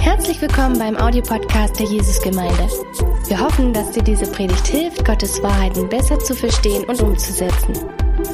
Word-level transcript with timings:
Herzlich 0.00 0.40
willkommen 0.42 0.78
beim 0.78 0.96
Audiopodcast 0.96 1.78
der 1.78 1.86
Jesusgemeinde. 1.86 2.68
Wir 3.26 3.40
hoffen, 3.40 3.72
dass 3.72 3.90
dir 3.92 4.02
diese 4.02 4.30
Predigt 4.30 4.66
hilft, 4.66 5.04
Gottes 5.04 5.42
Wahrheiten 5.42 5.88
besser 5.88 6.18
zu 6.18 6.34
verstehen 6.34 6.84
und 6.84 7.00
umzusetzen. 7.00 7.74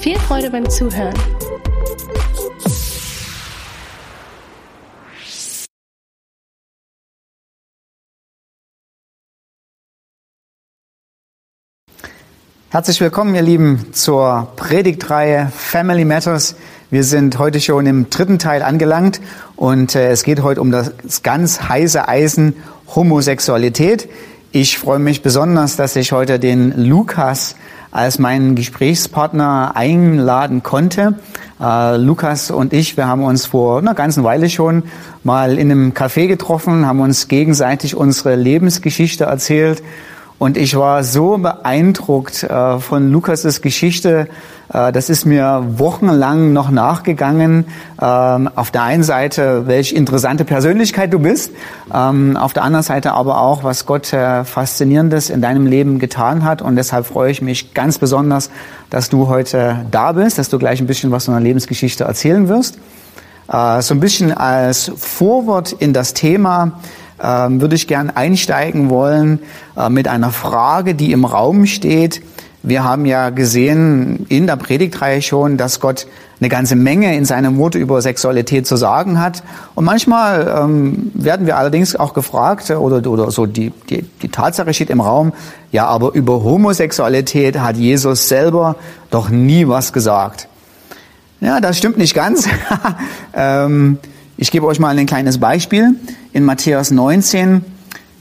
Viel 0.00 0.18
Freude 0.18 0.50
beim 0.50 0.68
Zuhören. 0.68 1.14
Herzlich 12.71 13.01
willkommen, 13.01 13.37
ihr 13.37 13.43
Lieben, 13.43 13.93
zur 13.93 14.49
Predigtreihe 14.56 15.53
Family 15.54 16.05
Matters. 16.05 16.56
Wir 16.95 17.02
sind 17.02 17.41
heute 17.41 17.61
schon 17.61 17.87
im 17.87 18.09
dritten 18.09 18.38
Teil 18.38 18.62
angelangt 18.62 19.20
und 19.56 19.97
äh, 19.97 20.12
es 20.12 20.23
geht 20.23 20.45
heute 20.45 20.60
um 20.60 20.70
das 20.70 20.92
ganz 21.24 21.62
heiße 21.68 22.06
Eisen 22.06 22.55
Homosexualität. 22.95 24.09
Ich 24.52 24.78
freue 24.78 25.01
mich 25.01 25.20
besonders, 25.20 25.74
dass 25.74 25.96
ich 25.96 26.12
heute 26.12 26.38
den 26.38 26.87
Lukas 26.87 27.56
als 27.91 28.20
meinen 28.20 28.54
Gesprächspartner 28.54 29.73
einladen 29.74 30.62
konnte. 30.62 31.15
Äh, 31.60 31.96
Lukas 31.96 32.52
und 32.52 32.73
ich, 32.73 32.96
wir 32.96 33.09
haben 33.09 33.24
uns 33.24 33.45
vor 33.45 33.79
einer 33.79 33.95
ganzen 33.95 34.23
Weile 34.23 34.48
schon 34.48 34.84
mal 35.24 35.59
in 35.59 35.73
einem 35.73 35.95
Café 35.95 36.29
getroffen, 36.29 36.87
haben 36.87 37.01
uns 37.01 37.26
gegenseitig 37.26 37.96
unsere 37.96 38.37
Lebensgeschichte 38.37 39.24
erzählt 39.24 39.82
und 40.44 40.58
ich 40.58 40.76
war 40.76 41.04
so 41.04 41.38
beeindruckt 41.38 42.42
äh, 42.42 42.78
von 42.78 43.10
Lukas' 43.10 43.62
Geschichte. 43.62 44.28
Äh, 44.70 44.92
das 44.92 45.08
ist 45.08 45.24
mir 45.24 45.64
wochenlang 45.78 46.52
noch 46.52 46.70
nachgegangen. 46.70 47.64
Ähm, 47.98 48.50
auf 48.54 48.70
der 48.70 48.82
einen 48.82 49.04
Seite, 49.04 49.66
welche 49.66 49.94
interessante 49.94 50.44
Persönlichkeit 50.44 51.14
du 51.14 51.18
bist. 51.18 51.50
Ähm, 51.94 52.36
auf 52.36 52.52
der 52.52 52.62
anderen 52.62 52.82
Seite 52.82 53.12
aber 53.12 53.40
auch, 53.40 53.64
was 53.64 53.86
Gott 53.86 54.12
äh, 54.12 54.45
Faszinierendes 54.45 55.30
in 55.30 55.40
deinem 55.40 55.66
Leben 55.66 55.98
getan 55.98 56.45
hat. 56.45 56.60
Und 56.60 56.76
deshalb 56.76 57.06
freue 57.06 57.30
ich 57.30 57.40
mich 57.40 57.73
ganz 57.73 57.96
besonders, 57.96 58.51
dass 58.90 59.08
du 59.08 59.29
heute 59.29 59.86
da 59.90 60.12
bist, 60.12 60.36
dass 60.36 60.51
du 60.51 60.58
gleich 60.58 60.79
ein 60.79 60.86
bisschen 60.86 61.10
was 61.10 61.24
von 61.24 61.32
deiner 61.32 61.45
Lebensgeschichte 61.46 62.04
erzählen 62.04 62.48
wirst. 62.48 62.79
So 63.46 63.95
ein 63.95 64.01
bisschen 64.01 64.33
als 64.33 64.91
Vorwort 64.97 65.73
in 65.73 65.92
das 65.92 66.14
Thema 66.14 66.81
ähm, 67.23 67.61
würde 67.61 67.75
ich 67.75 67.87
gern 67.87 68.11
einsteigen 68.11 68.91
wollen 68.91 69.41
äh, 69.77 69.89
mit 69.89 70.09
einer 70.09 70.31
Frage, 70.31 70.95
die 70.95 71.12
im 71.12 71.25
Raum 71.25 71.67
steht. 71.67 72.23
Wir 72.62 72.83
haben 72.83 73.05
ja 73.05 73.31
gesehen 73.31 74.25
in 74.31 74.47
der 74.47 74.57
Predigtreihe 74.57 75.20
schon, 75.20 75.59
dass 75.59 75.81
Gott 75.81 76.07
eine 76.41 76.48
ganze 76.48 76.77
Menge 76.77 77.15
in 77.17 77.25
seinem 77.25 77.59
Wort 77.59 77.75
über 77.75 78.01
Sexualität 78.03 78.67
zu 78.67 78.77
sagen 78.77 79.20
hat. 79.20 79.42
Und 79.75 79.85
manchmal 79.85 80.62
ähm, 80.62 81.11
werden 81.15 81.47
wir 81.47 81.57
allerdings 81.57 81.95
auch 81.95 82.15
gefragt, 82.15 82.70
äh, 82.70 82.75
oder, 82.75 83.09
oder 83.11 83.31
so 83.31 83.47
die, 83.47 83.70
die, 83.91 84.03
die 84.23 84.29
Tatsache 84.29 84.73
steht 84.75 84.91
im 84.91 85.01
Raum, 85.01 85.33
ja, 85.73 85.87
aber 85.87 86.15
über 86.15 86.42
Homosexualität 86.42 87.59
hat 87.59 87.77
Jesus 87.77 88.29
selber 88.29 88.77
doch 89.11 89.29
nie 89.29 89.69
was 89.69 89.92
gesagt. 89.92 90.48
Ja, 91.41 91.61
das 91.61 91.77
stimmt 91.77 91.98
nicht 91.98 92.15
ganz. 92.15 92.48
ähm, 93.35 93.98
ich 94.37 94.51
gebe 94.51 94.67
euch 94.67 94.81
mal 94.81 94.99
ein 94.99 95.07
kleines 95.07 95.39
Beispiel. 95.39 95.95
In 96.33 96.45
Matthäus 96.45 96.91
19, 96.91 97.65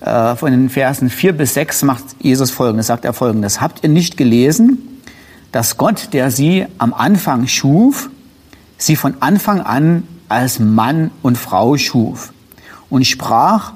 äh, 0.02 0.36
von 0.36 0.52
den 0.52 0.70
Versen 0.70 1.10
4 1.10 1.34
bis 1.34 1.56
6 1.56 1.84
macht 1.84 2.04
Jesus 2.20 2.52
folgendes, 2.52 2.88
sagt 2.88 3.06
er 3.06 3.14
folgendes. 3.14 3.62
Habt 3.62 3.84
ihr 3.84 3.90
nicht 3.90 4.16
gelesen, 4.16 5.00
dass 5.52 5.78
Gott, 5.78 6.10
der 6.14 6.30
sie 6.30 6.66
am 6.78 6.94
Anfang 6.94 7.48
schuf, 7.48 8.10
sie 8.78 8.96
von 8.96 9.16
Anfang 9.22 9.62
an 9.62 10.04
als 10.30 10.60
Mann 10.60 11.10
und 11.22 11.38
Frau 11.38 11.78
schuf 11.78 12.32
und 12.90 13.06
sprach, 13.06 13.74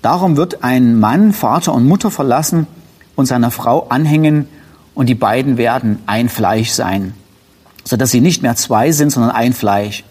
darum 0.00 0.36
wird 0.36 0.64
ein 0.64 0.98
Mann 0.98 1.32
Vater 1.32 1.74
und 1.74 1.86
Mutter 1.86 2.10
verlassen 2.10 2.66
und 3.14 3.26
seiner 3.26 3.50
Frau 3.50 3.88
anhängen 3.88 4.48
und 4.94 5.08
die 5.08 5.14
beiden 5.14 5.56
werden 5.58 5.98
ein 6.06 6.28
Fleisch 6.28 6.70
sein, 6.70 7.14
sodass 7.84 8.10
sie 8.10 8.20
nicht 8.20 8.42
mehr 8.42 8.56
zwei 8.56 8.92
sind, 8.92 9.10
sondern 9.10 9.32
ein 9.32 9.52
Fleisch. 9.52 10.04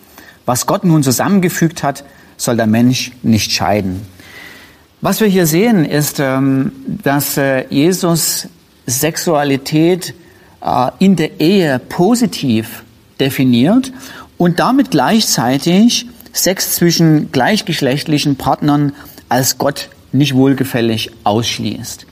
Was 0.46 0.66
Gott 0.66 0.84
nun 0.84 1.04
zusammengefügt 1.04 1.84
hat, 1.84 2.04
soll 2.38 2.58
der 2.58 2.68
Mensch 2.68 3.12
nicht 3.24 3.52
scheiden. 3.52 4.02
Was 5.02 5.20
wir 5.20 5.28
hier 5.28 5.48
sehen, 5.48 5.86
ist, 5.86 6.20
ähm, 6.20 6.72
dass 7.04 7.38
äh, 7.38 7.66
Jesus 7.70 8.48
Sexualität 8.86 10.14
äh, 10.62 10.92
in 11.00 11.16
der 11.16 11.40
Ehe 11.40 11.80
positiv 11.80 12.84
definiert 13.20 13.92
und 14.38 14.60
damit 14.60 14.92
gleichzeitig 14.92 16.08
Sex 16.32 16.76
zwischen 16.76 17.32
gleichgeschlechtlichen 17.32 18.38
Partnern 18.38 18.94
als 19.30 19.58
Gott 19.58 19.90
nicht 20.12 20.36
wohlgefällig 20.36 21.12
ausschließt. 21.24 22.06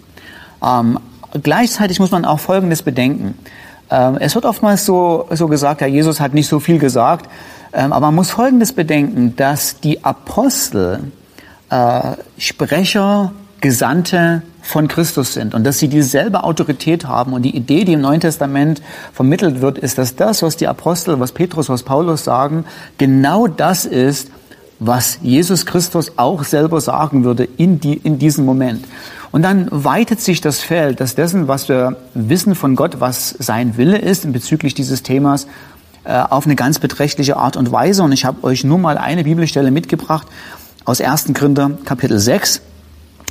Ähm, 0.63 0.99
gleichzeitig 1.41 1.99
muss 1.99 2.11
man 2.11 2.25
auch 2.25 2.39
Folgendes 2.39 2.83
bedenken. 2.83 3.35
Ähm, 3.89 4.17
es 4.19 4.35
wird 4.35 4.45
oftmals 4.45 4.85
so, 4.85 5.27
so 5.31 5.47
gesagt, 5.47 5.81
ja, 5.81 5.87
Jesus 5.87 6.19
hat 6.19 6.33
nicht 6.33 6.47
so 6.47 6.59
viel 6.59 6.77
gesagt. 6.77 7.29
Ähm, 7.73 7.93
aber 7.93 8.07
man 8.07 8.15
muss 8.15 8.31
Folgendes 8.31 8.73
bedenken, 8.73 9.35
dass 9.35 9.79
die 9.79 10.03
Apostel 10.03 11.11
äh, 11.69 12.01
Sprecher, 12.37 13.31
Gesandte 13.61 14.41
von 14.61 14.87
Christus 14.87 15.33
sind 15.33 15.53
und 15.53 15.63
dass 15.63 15.79
sie 15.79 15.87
dieselbe 15.87 16.43
Autorität 16.43 17.05
haben. 17.05 17.33
Und 17.33 17.43
die 17.43 17.55
Idee, 17.55 17.85
die 17.85 17.93
im 17.93 18.01
Neuen 18.01 18.19
Testament 18.19 18.81
vermittelt 19.13 19.61
wird, 19.61 19.77
ist, 19.77 19.97
dass 19.97 20.15
das, 20.15 20.41
was 20.41 20.57
die 20.57 20.67
Apostel, 20.67 21.19
was 21.19 21.31
Petrus, 21.31 21.69
was 21.69 21.83
Paulus 21.83 22.23
sagen, 22.23 22.65
genau 22.97 23.47
das 23.47 23.85
ist, 23.85 24.29
was 24.79 25.19
Jesus 25.21 25.65
Christus 25.65 26.13
auch 26.17 26.43
selber 26.43 26.81
sagen 26.81 27.23
würde 27.23 27.47
in, 27.57 27.79
die, 27.79 27.93
in 27.93 28.17
diesem 28.17 28.45
Moment. 28.45 28.85
Und 29.31 29.43
dann 29.43 29.67
weitet 29.69 30.19
sich 30.19 30.41
das 30.41 30.59
Feld, 30.59 30.99
dass 30.99 31.15
dessen, 31.15 31.47
was 31.47 31.69
wir 31.69 31.95
wissen 32.13 32.55
von 32.55 32.75
Gott, 32.75 32.99
was 32.99 33.29
sein 33.39 33.77
Wille 33.77 33.97
ist 33.97 34.25
in 34.25 34.33
bezüglich 34.33 34.73
dieses 34.73 35.03
Themas, 35.03 35.47
auf 36.03 36.45
eine 36.45 36.55
ganz 36.55 36.79
beträchtliche 36.79 37.37
Art 37.37 37.57
und 37.57 37.71
Weise. 37.71 38.03
Und 38.03 38.11
ich 38.11 38.25
habe 38.25 38.43
euch 38.43 38.63
nur 38.63 38.79
mal 38.79 38.97
eine 38.97 39.23
Bibelstelle 39.23 39.71
mitgebracht 39.71 40.27
aus 40.85 40.99
1. 40.99 41.33
Korinther 41.33 41.71
Kapitel 41.85 42.19
6. 42.19 42.61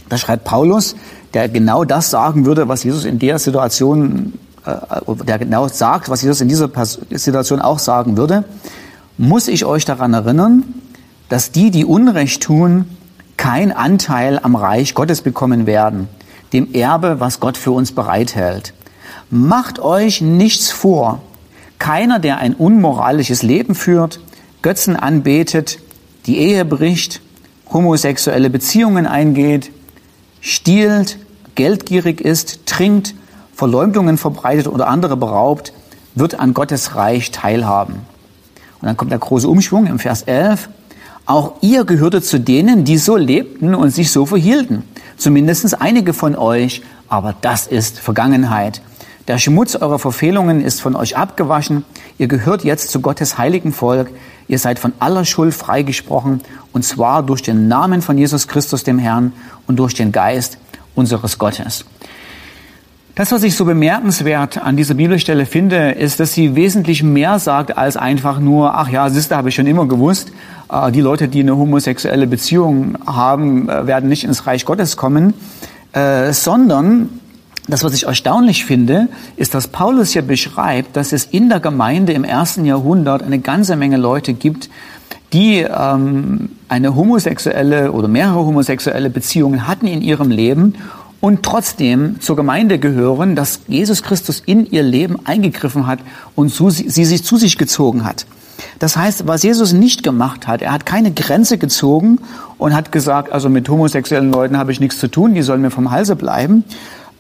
Da 0.09 0.19
schreibt 0.19 0.45
Paulus, 0.45 0.97
der 1.35 1.49
genau 1.49 1.85
das 1.85 2.11
sagen 2.11 2.45
würde, 2.45 2.69
was 2.69 2.85
Jesus 2.85 3.05
in 3.05 3.19
der 3.19 3.39
Situation, 3.39 4.35
äh, 4.67 4.75
der 5.25 5.39
genau 5.39 5.69
sagt, 5.69 6.09
was 6.09 6.23
Jesus 6.23 6.41
in 6.41 6.49
dieser 6.49 6.69
Situation 7.13 7.61
auch 7.61 7.79
sagen 7.79 8.17
würde, 8.17 8.45
muss 9.19 9.49
ich 9.49 9.65
euch 9.65 9.85
daran 9.85 10.15
erinnern, 10.15 10.65
dass 11.29 11.53
die, 11.53 11.71
die 11.71 11.85
Unrecht 11.85 12.43
tun, 12.43 12.87
kein 13.37 13.73
Anteil 13.73 14.41
am 14.43 14.57
Reich 14.57 14.95
Gottes 14.95 15.23
bekommen 15.23 15.67
werden, 15.67 16.09
dem 16.53 16.75
Erbe, 16.75 17.21
was 17.21 17.41
Gott 17.41 17.57
für 17.57 17.71
uns 17.71 17.93
bereithält. 17.93 18.75
Macht 19.31 19.79
euch 19.79 20.21
nichts 20.21 20.71
vor. 20.71 21.23
Keiner, 21.81 22.19
der 22.19 22.39
ein 22.39 22.55
unmoralisches 22.55 23.43
Leben 23.43 23.75
führt, 23.75 24.21
Götzen 24.61 24.97
anbetet, 24.97 25.79
die 26.27 26.37
Ehe 26.37 26.67
bricht, 26.67 27.23
homosexuelle 27.73 28.51
Beziehungen 28.51 29.07
eingeht, 29.07 29.73
stiehlt, 30.43 31.19
geldgierig 31.55 32.21
ist, 32.21 32.67
trinkt, 32.67 33.15
Verleumdungen 33.55 34.19
verbreitet 34.19 34.69
oder 34.69 34.89
andere 34.89 35.17
beraubt, 35.17 35.73
wird 36.15 36.39
an 36.39 36.53
Gottes 36.53 36.97
Reich 36.97 37.31
teilhaben. 37.31 37.95
Und 38.81 38.87
dann 38.87 38.99
kommt 38.99 39.11
der 39.11 39.19
große 39.19 39.49
Umschwung 39.49 39.87
im 39.87 39.99
Vers 39.99 40.23
11. 40.23 40.69
Auch 41.25 41.55
ihr 41.63 41.85
gehörte 41.85 42.21
zu 42.21 42.39
denen, 42.39 42.85
die 42.85 42.99
so 42.99 43.17
lebten 43.17 43.75
und 43.75 43.91
sich 43.91 44.13
so 44.13 44.27
verhielten. 44.27 44.83
Zumindest 45.17 45.81
einige 45.81 46.13
von 46.13 46.37
euch, 46.37 46.83
aber 47.09 47.35
das 47.41 47.67
ist 47.67 48.01
Vergangenheit. 48.01 48.83
Der 49.31 49.39
Schmutz 49.39 49.77
eurer 49.77 50.01
Verfehlungen 50.01 50.61
ist 50.61 50.83
von 50.83 50.97
euch 50.97 51.17
abgewaschen. 51.17 51.85
Ihr 52.19 52.27
gehört 52.27 52.65
jetzt 52.65 52.91
zu 52.91 53.01
Gottes 53.01 53.39
heiligen 53.39 53.73
Volk. 53.73 54.11
Ihr 54.49 54.59
seid 54.59 54.81
von 54.81 54.93
aller 54.99 55.25
Schuld 55.25 55.55
freigesprochen, 55.55 56.41
und 56.73 56.85
zwar 56.85 57.23
durch 57.23 57.41
den 57.41 57.69
Namen 57.69 58.03
von 58.03 58.19
Jesus 58.19 58.49
Christus, 58.49 58.83
dem 58.83 58.99
Herrn, 58.99 59.33
und 59.69 59.79
durch 59.79 59.95
den 59.95 60.11
Geist 60.11 60.59
unseres 60.97 61.39
Gottes. 61.39 61.85
Das, 63.15 63.31
was 63.31 63.45
ich 63.45 63.55
so 63.55 63.65
bemerkenswert 63.65 64.59
an 64.59 64.77
dieser 64.77 64.95
Bibelstelle 64.95 65.47
finde, 65.47 65.93
ist, 65.93 66.19
dass 66.19 66.33
sie 66.33 66.57
wesentlich 66.57 67.05
mehr 67.05 67.39
sagt 67.39 67.79
als 67.79 67.97
einfach 67.97 68.41
nur, 68.41 68.75
ach 68.75 68.89
ja, 68.89 69.09
siehste, 69.11 69.37
habe 69.37 69.51
ich 69.51 69.55
schon 69.55 69.69
immer 69.69 69.87
gewusst, 69.87 70.33
äh, 70.73 70.91
die 70.91 71.03
Leute, 71.03 71.29
die 71.29 71.39
eine 71.39 71.57
homosexuelle 71.57 72.27
Beziehung 72.27 72.99
haben, 73.07 73.69
äh, 73.69 73.87
werden 73.87 74.09
nicht 74.09 74.25
ins 74.25 74.49
Reich 74.49 74.65
Gottes 74.65 74.97
kommen, 74.97 75.35
äh, 75.93 76.33
sondern 76.33 77.20
das, 77.71 77.85
was 77.85 77.95
ich 77.95 78.07
erstaunlich 78.07 78.65
finde, 78.65 79.09
ist, 79.37 79.55
dass 79.55 79.69
Paulus 79.69 80.11
hier 80.11 80.23
beschreibt, 80.23 80.97
dass 80.97 81.13
es 81.13 81.25
in 81.25 81.49
der 81.49 81.61
Gemeinde 81.61 82.13
im 82.13 82.25
ersten 82.25 82.65
Jahrhundert 82.65 83.23
eine 83.23 83.39
ganze 83.39 83.77
Menge 83.77 83.97
Leute 83.97 84.35
gibt, 84.35 84.71
die 85.33 85.59
ähm, 85.61 86.51
eine 86.69 86.95
homosexuelle 86.95 87.93
oder 87.93 88.09
mehrere 88.09 88.45
homosexuelle 88.45 89.11
Beziehungen 89.11 89.67
hatten 89.67 89.87
in 89.87 90.03
ihrem 90.03 90.31
Leben 90.31 90.75
und 91.21 91.43
trotzdem 91.43 92.21
zur 92.21 92.37
Gemeinde 92.37 92.79
gehören, 92.79 93.37
dass 93.37 93.61
Jesus 93.69 94.03
Christus 94.03 94.43
in 94.45 94.67
ihr 94.67 94.83
Leben 94.83 95.25
eingegriffen 95.27 95.87
hat 95.87 96.01
und 96.35 96.51
sie 96.51 97.05
sich 97.05 97.25
zu 97.25 97.37
sich 97.37 97.59
gezogen 97.59 98.05
hat. 98.05 98.27
Das 98.79 98.97
heißt, 98.97 99.27
was 99.27 99.43
Jesus 99.43 99.73
nicht 99.73 100.03
gemacht 100.03 100.47
hat, 100.47 100.63
er 100.63 100.73
hat 100.73 100.87
keine 100.87 101.13
Grenze 101.13 101.59
gezogen 101.59 102.19
und 102.59 102.75
hat 102.75 102.93
gesagt, 102.93 103.33
also 103.33 103.49
mit 103.49 103.69
homosexuellen 103.69 104.31
Leuten 104.31 104.57
habe 104.57 104.73
ich 104.73 104.81
nichts 104.81 104.99
zu 104.99 105.09
tun, 105.09 105.35
die 105.35 105.43
sollen 105.43 105.63
mir 105.63 105.71
vom 105.71 105.91
Halse 105.91 106.17
bleiben, 106.17 106.65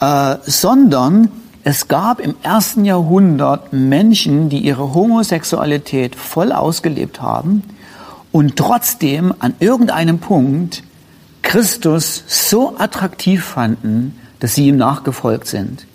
äh, 0.00 0.36
sondern 0.42 1.30
es 1.62 1.88
gab 1.88 2.20
im 2.20 2.34
ersten 2.42 2.84
Jahrhundert 2.84 3.72
Menschen, 3.72 4.48
die 4.48 4.60
ihre 4.60 4.94
Homosexualität 4.94 6.16
voll 6.16 6.52
ausgelebt 6.52 7.20
haben 7.20 7.62
und 8.32 8.56
trotzdem 8.56 9.34
an 9.38 9.54
irgendeinem 9.60 10.18
Punkt 10.18 10.82
Christus 11.42 12.24
so 12.26 12.76
attraktiv 12.78 13.44
fanden, 13.44 14.18
dass 14.38 14.54
sie 14.54 14.68
ihm 14.68 14.76
nachgefolgt 14.76 15.46
sind. 15.46 15.86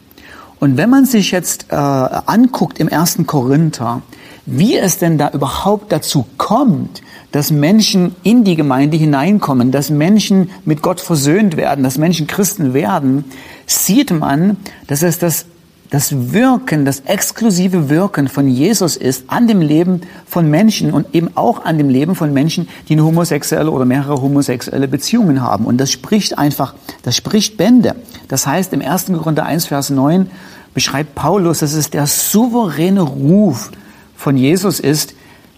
Und 0.60 0.78
wenn 0.78 0.90
man 0.90 1.06
sich 1.06 1.32
jetzt 1.32 1.68
äh, 1.70 1.76
anguckt 1.76 2.80
im 2.80 2.88
ersten 2.88 3.26
Korinther, 3.26 4.02
wie 4.46 4.78
es 4.78 4.98
denn 4.98 5.18
da 5.18 5.30
überhaupt 5.32 5.92
dazu 5.92 6.26
kommt, 6.38 7.02
dass 7.36 7.52
Menschen 7.52 8.16
in 8.24 8.46
die 8.46 8.56
Gemeinde 8.56 8.96
hineinkommen, 8.96 9.74
dass 9.74 9.90
Menschen 9.90 10.52
mit 10.64 10.82
Gott 10.82 11.02
versöhnt 11.02 11.58
werden, 11.58 11.84
dass 11.84 11.98
Menschen 11.98 12.28
Christen 12.28 12.74
werden, 12.74 13.26
sieht 13.66 14.10
man, 14.10 14.56
dass 14.88 15.04
es 15.04 15.20
das 15.20 15.46
das 15.90 16.34
Wirken, 16.34 16.86
das 16.86 17.02
exklusive 17.02 17.90
Wirken 17.90 18.30
von 18.30 18.48
Jesus 18.48 18.96
ist 18.96 19.26
an 19.28 19.48
dem 19.48 19.60
Leben 19.60 20.02
von 20.26 20.50
Menschen 20.50 20.94
und 20.94 21.14
eben 21.14 21.30
auch 21.36 21.66
an 21.66 21.78
dem 21.78 21.90
Leben 21.90 22.16
von 22.16 22.32
Menschen, 22.32 22.70
die 22.88 22.94
eine 22.94 23.04
homosexuelle 23.04 23.70
oder 23.70 23.84
mehrere 23.84 24.22
homosexuelle 24.22 24.88
Beziehungen 24.88 25.42
haben. 25.42 25.66
Und 25.66 25.78
das 25.78 25.92
spricht 25.92 26.38
einfach, 26.38 26.74
das 27.04 27.18
spricht 27.18 27.58
Bände. 27.58 27.96
Das 28.30 28.48
heißt, 28.48 28.72
im 28.72 28.82
1. 28.82 29.08
Korinther 29.08 29.46
1, 29.46 29.68
Vers 29.68 29.90
9 29.90 30.32
beschreibt 30.74 31.16
Paulus, 31.16 31.60
dass 31.60 31.74
es 31.74 31.90
der 31.90 32.08
souveräne 32.08 33.02
Ruf 33.02 33.72
von 34.16 34.38
Jesus 34.38 34.80
ist, 34.80 35.14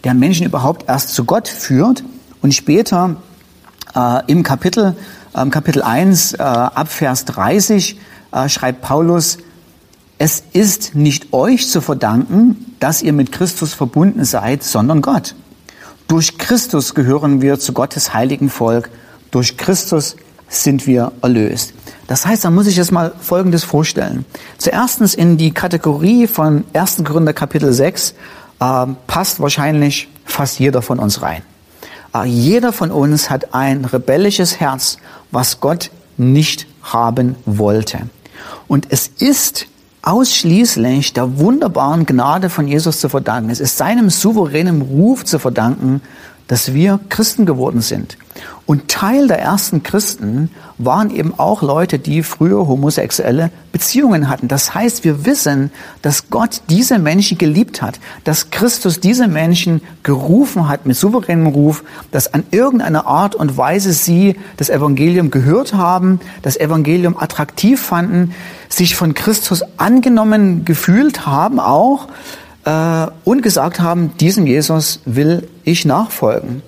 der 0.08 0.14
Menschen 0.14 0.46
überhaupt 0.46 0.88
erst 0.88 1.10
zu 1.10 1.26
Gott 1.26 1.50
führt 1.50 2.02
und 2.42 2.54
später 2.54 3.18
äh, 3.94 4.22
im 4.28 4.42
Kapitel, 4.42 4.96
äh, 5.34 5.46
Kapitel 5.48 5.84
1 5.84 6.36
äh, 6.36 6.38
ab 6.42 6.88
Vers 6.88 7.26
30 7.26 8.00
äh, 8.32 8.48
schreibt 8.48 8.82
Paulus, 8.82 9.38
es 10.18 10.44
ist 10.54 10.96
nicht 10.96 11.34
euch 11.34 11.70
zu 11.70 11.82
verdanken, 11.82 12.74
dass 12.80 13.02
ihr 13.02 13.12
mit 13.12 13.34
Christus 13.34 13.74
verbunden 13.74 14.24
seid, 14.24 14.64
sondern 14.64 15.02
Gott. 15.02 15.36
Durch 16.08 16.38
Christus 16.38 16.96
gehören 16.96 17.42
wir 17.42 17.60
zu 17.60 17.74
Gottes 17.74 18.14
heiligen 18.14 18.50
Volk. 18.50 18.90
Durch 19.30 19.58
Christus 19.58 20.16
sind 20.48 20.88
wir 20.88 21.12
erlöst. 21.22 21.74
Das 22.08 22.26
heißt, 22.26 22.46
da 22.46 22.50
muss 22.50 22.68
ich 22.68 22.78
jetzt 22.78 22.94
mal 22.94 23.12
Folgendes 23.20 23.66
vorstellen. 23.66 24.24
Zuerstens 24.58 25.16
in 25.16 25.36
die 25.36 25.52
Kategorie 25.52 26.28
von 26.28 26.64
1. 26.72 27.04
Gründer 27.04 27.34
Kapitel 27.34 27.74
6 27.74 28.12
äh, 28.12 28.16
passt 28.60 29.40
wahrscheinlich 29.40 30.10
fast 30.26 30.60
jeder 30.60 30.82
von 30.82 31.00
uns 31.00 31.22
rein. 31.22 31.44
Äh, 32.14 32.26
jeder 32.26 32.74
von 32.74 32.92
uns 32.92 33.30
hat 33.30 33.54
ein 33.54 33.86
rebellisches 33.86 34.60
Herz, 34.60 34.98
was 35.32 35.60
Gott 35.60 35.92
nicht 36.18 36.68
haben 36.82 37.36
wollte. 37.46 38.10
Und 38.68 38.88
es 38.90 39.08
ist 39.08 39.68
ausschließlich 40.02 41.14
der 41.14 41.38
wunderbaren 41.38 42.06
Gnade 42.06 42.50
von 42.50 42.68
Jesus 42.68 43.00
zu 43.00 43.10
verdanken. 43.10 43.50
Es 43.50 43.60
ist 43.60 43.78
seinem 43.78 44.10
souveränen 44.10 44.82
Ruf 44.82 45.26
zu 45.26 45.38
verdanken, 45.38 46.02
dass 46.48 46.74
wir 46.74 47.00
Christen 47.10 47.46
geworden 47.46 47.82
sind. 47.82 48.18
Und 48.68 48.90
Teil 48.90 49.30
der 49.30 49.40
ersten 49.40 49.82
Christen 49.82 50.52
waren 50.78 51.10
eben 51.10 51.34
auch 51.40 51.62
Leute, 51.62 52.00
die 52.00 52.22
früher 52.22 52.68
homosexuelle 52.68 53.50
Beziehungen 53.72 54.28
hatten. 54.28 54.50
Das 54.50 54.76
heißt, 54.76 55.06
wir 55.06 55.26
wissen, 55.26 55.72
dass 56.02 56.30
Gott 56.30 56.62
diese 56.70 57.00
Menschen 57.00 57.38
geliebt 57.38 57.82
hat, 57.82 57.98
dass 58.26 58.52
Christus 58.52 59.00
diese 59.00 59.30
Menschen 59.30 59.82
gerufen 60.04 60.68
hat 60.68 60.86
mit 60.86 60.98
souveränem 60.98 61.48
Ruf, 61.48 61.86
dass 62.12 62.34
an 62.34 62.44
irgendeine 62.52 63.06
Art 63.06 63.36
und 63.36 63.56
Weise 63.56 63.94
sie 63.94 64.36
das 64.58 64.70
Evangelium 64.70 65.32
gehört 65.32 65.74
haben, 65.74 66.20
das 66.42 66.58
Evangelium 66.58 67.16
attraktiv 67.18 67.82
fanden, 67.82 68.34
sich 68.68 68.98
von 68.98 69.14
Christus 69.14 69.64
angenommen 69.78 70.66
gefühlt 70.66 71.26
haben 71.26 71.62
auch 71.62 72.10
äh, 72.66 73.08
und 73.24 73.44
gesagt 73.44 73.80
haben, 73.80 74.12
diesem 74.18 74.46
Jesus 74.46 75.00
will 75.06 75.48
ich 75.64 75.86
nachfolgen. 75.86 76.64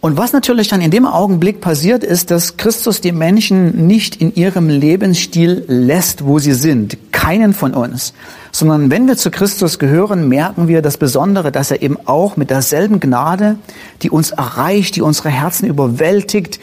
Und 0.00 0.16
was 0.16 0.32
natürlich 0.32 0.68
dann 0.68 0.82
in 0.82 0.90
dem 0.90 1.06
Augenblick 1.06 1.60
passiert, 1.60 2.04
ist, 2.04 2.30
dass 2.30 2.56
Christus 2.56 3.00
die 3.00 3.12
Menschen 3.12 3.86
nicht 3.86 4.20
in 4.20 4.34
ihrem 4.34 4.68
Lebensstil 4.68 5.64
lässt, 5.66 6.24
wo 6.24 6.38
sie 6.38 6.52
sind. 6.52 6.96
Keinen 7.12 7.54
von 7.54 7.74
uns. 7.74 8.12
Sondern 8.52 8.90
wenn 8.90 9.08
wir 9.08 9.16
zu 9.16 9.30
Christus 9.30 9.78
gehören, 9.78 10.28
merken 10.28 10.68
wir 10.68 10.82
das 10.82 10.98
Besondere, 10.98 11.50
dass 11.50 11.70
er 11.70 11.82
eben 11.82 11.96
auch 12.04 12.36
mit 12.36 12.50
derselben 12.50 13.00
Gnade, 13.00 13.56
die 14.02 14.10
uns 14.10 14.30
erreicht, 14.30 14.96
die 14.96 15.02
unsere 15.02 15.30
Herzen 15.30 15.66
überwältigt, 15.66 16.60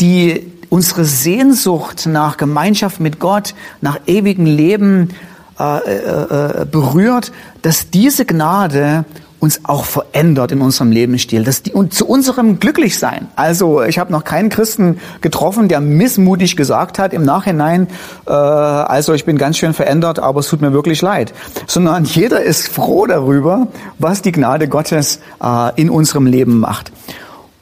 die 0.00 0.50
unsere 0.70 1.04
Sehnsucht 1.04 2.06
nach 2.06 2.38
Gemeinschaft 2.38 2.98
mit 2.98 3.20
Gott, 3.20 3.54
nach 3.80 4.00
ewigem 4.06 4.46
Leben 4.46 5.10
äh, 5.58 5.78
äh, 5.78 6.62
äh 6.62 6.64
berührt, 6.64 7.32
dass 7.62 7.90
diese 7.90 8.24
Gnade 8.24 9.04
uns 9.40 9.60
auch 9.64 9.84
verändert 9.86 10.52
in 10.52 10.60
unserem 10.60 10.92
Lebensstil, 10.92 11.44
dass 11.44 11.62
die 11.62 11.72
und 11.72 11.94
zu 11.94 12.06
unserem 12.06 12.60
Glücklichsein. 12.60 13.28
Also 13.36 13.82
ich 13.82 13.98
habe 13.98 14.12
noch 14.12 14.22
keinen 14.22 14.50
Christen 14.50 15.00
getroffen, 15.22 15.68
der 15.68 15.80
missmutig 15.80 16.56
gesagt 16.56 16.98
hat 16.98 17.14
im 17.14 17.24
Nachhinein, 17.24 17.88
äh, 18.26 18.32
also 18.32 19.14
ich 19.14 19.24
bin 19.24 19.38
ganz 19.38 19.56
schön 19.56 19.72
verändert, 19.72 20.18
aber 20.18 20.40
es 20.40 20.48
tut 20.48 20.60
mir 20.60 20.72
wirklich 20.72 21.00
leid. 21.00 21.32
Sondern 21.66 22.04
jeder 22.04 22.42
ist 22.42 22.68
froh 22.68 23.06
darüber, 23.06 23.68
was 23.98 24.20
die 24.22 24.32
Gnade 24.32 24.68
Gottes 24.68 25.20
äh, 25.42 25.80
in 25.80 25.88
unserem 25.88 26.26
Leben 26.26 26.60
macht. 26.60 26.92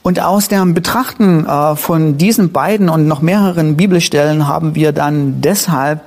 Und 0.02 0.20
aus 0.20 0.48
dem 0.48 0.74
Betrachten 0.74 1.46
äh, 1.46 1.76
von 1.76 2.18
diesen 2.18 2.50
beiden 2.50 2.88
und 2.88 3.06
noch 3.06 3.22
mehreren 3.22 3.76
Bibelstellen 3.76 4.48
haben 4.48 4.74
wir 4.74 4.92
dann 4.92 5.40
deshalb 5.40 6.00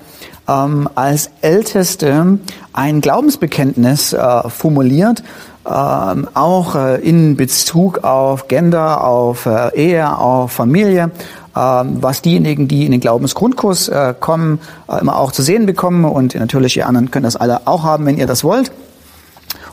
ähm, 0.50 0.90
als 0.96 1.30
Älteste 1.42 2.40
ein 2.74 3.02
Glaubensbekenntnis 3.02 4.14
äh, 4.14 4.50
formuliert, 4.50 5.24
ähm, 5.66 6.28
auch 6.34 6.76
äh, 6.76 7.02
in 7.02 7.36
Bezug 7.38 8.04
auf 8.04 8.48
Gender, 8.48 9.04
auf 9.04 9.46
äh, 9.46 9.76
Ehe, 9.76 10.18
auf 10.18 10.52
Familie, 10.52 11.12
ähm, 11.56 11.98
was 12.02 12.22
diejenigen, 12.22 12.68
die 12.68 12.86
in 12.86 12.92
den 12.92 13.02
Glaubensgrundkurs 13.02 13.90
äh, 13.90 14.14
kommen, 14.20 14.60
äh, 14.90 15.00
immer 15.00 15.18
auch 15.18 15.32
zu 15.32 15.44
sehen 15.44 15.66
bekommen 15.66 16.06
und 16.06 16.36
natürlich 16.36 16.78
ihr 16.78 16.88
anderen 16.88 17.12
könnt 17.12 17.26
das 17.26 17.36
alle 17.36 17.68
auch 17.68 17.84
haben, 17.84 18.06
wenn 18.06 18.18
ihr 18.18 18.28
das 18.28 18.44
wollt. 18.44 18.72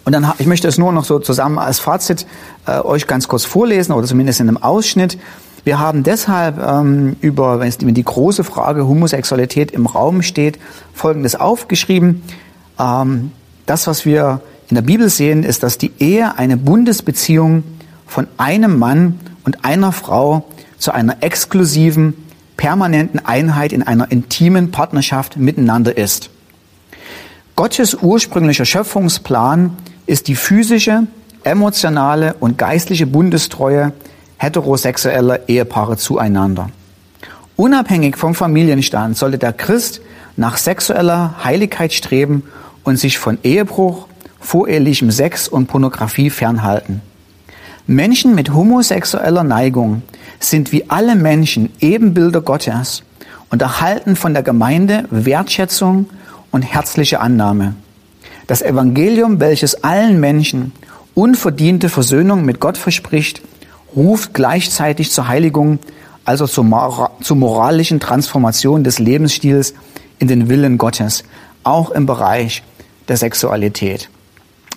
Und 0.05 0.12
dann, 0.12 0.32
ich 0.38 0.46
möchte 0.46 0.69
es 0.69 0.79
nur 0.79 0.93
noch 0.93 1.05
so 1.05 1.19
zusammen 1.19 1.58
als 1.58 1.81
Fazit 1.81 2.26
äh, 2.67 2.81
euch 2.81 3.06
ganz 3.06 3.29
kurz 3.29 3.44
vorlesen 3.44 3.93
oder 3.93 4.06
zumindest 4.06 4.40
in 4.40 4.49
einem 4.49 4.56
Ausschnitt. 4.56 5.19
Wir 5.64 5.79
haben 5.79 6.02
deshalb 6.02 6.59
ähm, 6.59 7.16
über, 7.21 7.61
wenn 7.61 7.95
die 7.95 8.04
große 8.04 8.45
Frage 8.45 8.87
Homosexualität 8.87 9.71
im 9.71 9.87
Raum 9.87 10.23
steht, 10.23 10.59
Folgendes 10.95 11.35
aufgeschrieben. 11.37 12.23
Ähm, 12.78 13.33
das, 13.66 13.87
was 13.87 14.07
wir 14.07 14.40
in 14.69 14.75
der 14.75 14.83
Bibel 14.83 15.09
sehen, 15.09 15.45
ist, 15.45 15.63
dass 15.63 15.79
die 15.79 15.93
Ehe 15.99 16.37
eine 16.39 16.57
Bundesbeziehung 16.57 17.65
von 18.07 18.27
einem 18.37 18.79
Mann 18.79 19.19
und 19.45 19.65
einer 19.65 19.93
Frau 19.93 20.45
zu 20.79 20.93
einer 20.93 21.23
exklusiven, 21.23 22.15
permanenten 22.57 23.25
Einheit 23.25 23.73
in 23.73 23.83
einer 23.83 24.11
intimen 24.11 24.71
Partnerschaft 24.71 25.37
miteinander 25.37 25.97
ist. 25.97 26.31
Gottes 27.57 27.95
ursprünglicher 27.95 28.65
Schöpfungsplan 28.65 29.77
ist 30.07 30.29
die 30.29 30.35
physische, 30.35 31.07
emotionale 31.45 32.35
und 32.41 32.59
geistliche 32.59 33.07
Bundestreue 33.07 33.93
heterosexueller 34.39 35.49
Ehepaare 35.49 35.97
zueinander. 35.97 36.71
Unabhängig 37.57 38.17
vom 38.17 38.35
Familienstand 38.35 39.17
sollte 39.17 39.39
der 39.39 39.53
Christ 39.53 40.01
nach 40.37 40.57
sexueller 40.57 41.43
Heiligkeit 41.43 41.93
streben 41.93 42.45
und 42.85 42.97
sich 42.97 43.19
von 43.19 43.39
Ehebruch, 43.43 44.07
vorehelichem 44.40 45.11
Sex 45.11 45.49
und 45.49 45.66
Pornografie 45.66 46.30
fernhalten. 46.30 47.02
Menschen 47.87 48.35
mit 48.35 48.52
homosexueller 48.52 49.45
Neigung 49.45 50.02
sind 50.40 50.73
wie 50.73 50.90
alle 50.90 51.16
Menschen 51.16 51.71
Ebenbilder 51.80 52.42
Gottes 52.42 53.02
und 53.50 53.62
erhalten 53.62 54.14
von 54.14 54.35
der 54.35 54.42
Gemeinde 54.42 55.04
Wertschätzung 55.11 56.11
und 56.50 56.62
herzliche 56.62 57.21
Annahme. 57.21 57.75
Das 58.47 58.62
Evangelium, 58.62 59.40
welches 59.40 59.85
allen 59.85 60.21
Menschen 60.21 60.73
unverdiente 61.14 61.88
Versöhnung 61.88 62.45
mit 62.45 62.61
Gott 62.61 62.78
verspricht, 62.78 63.42
ruft 63.97 64.35
gleichzeitig 64.35 65.11
zur 65.11 65.28
Heiligung, 65.28 65.78
also 66.25 66.47
zur, 66.47 66.64
mora 66.64 67.11
zur 67.21 67.37
moralischen 67.37 68.00
Transformation 68.00 68.85
des 68.85 68.99
Lebensstils 68.99 69.75
in 70.18 70.28
den 70.28 70.49
Willen 70.49 70.78
Gottes, 70.78 71.25
auch 71.64 71.90
im 71.90 72.07
Bereich 72.07 72.62
der 73.09 73.16
Sexualität. 73.16 74.11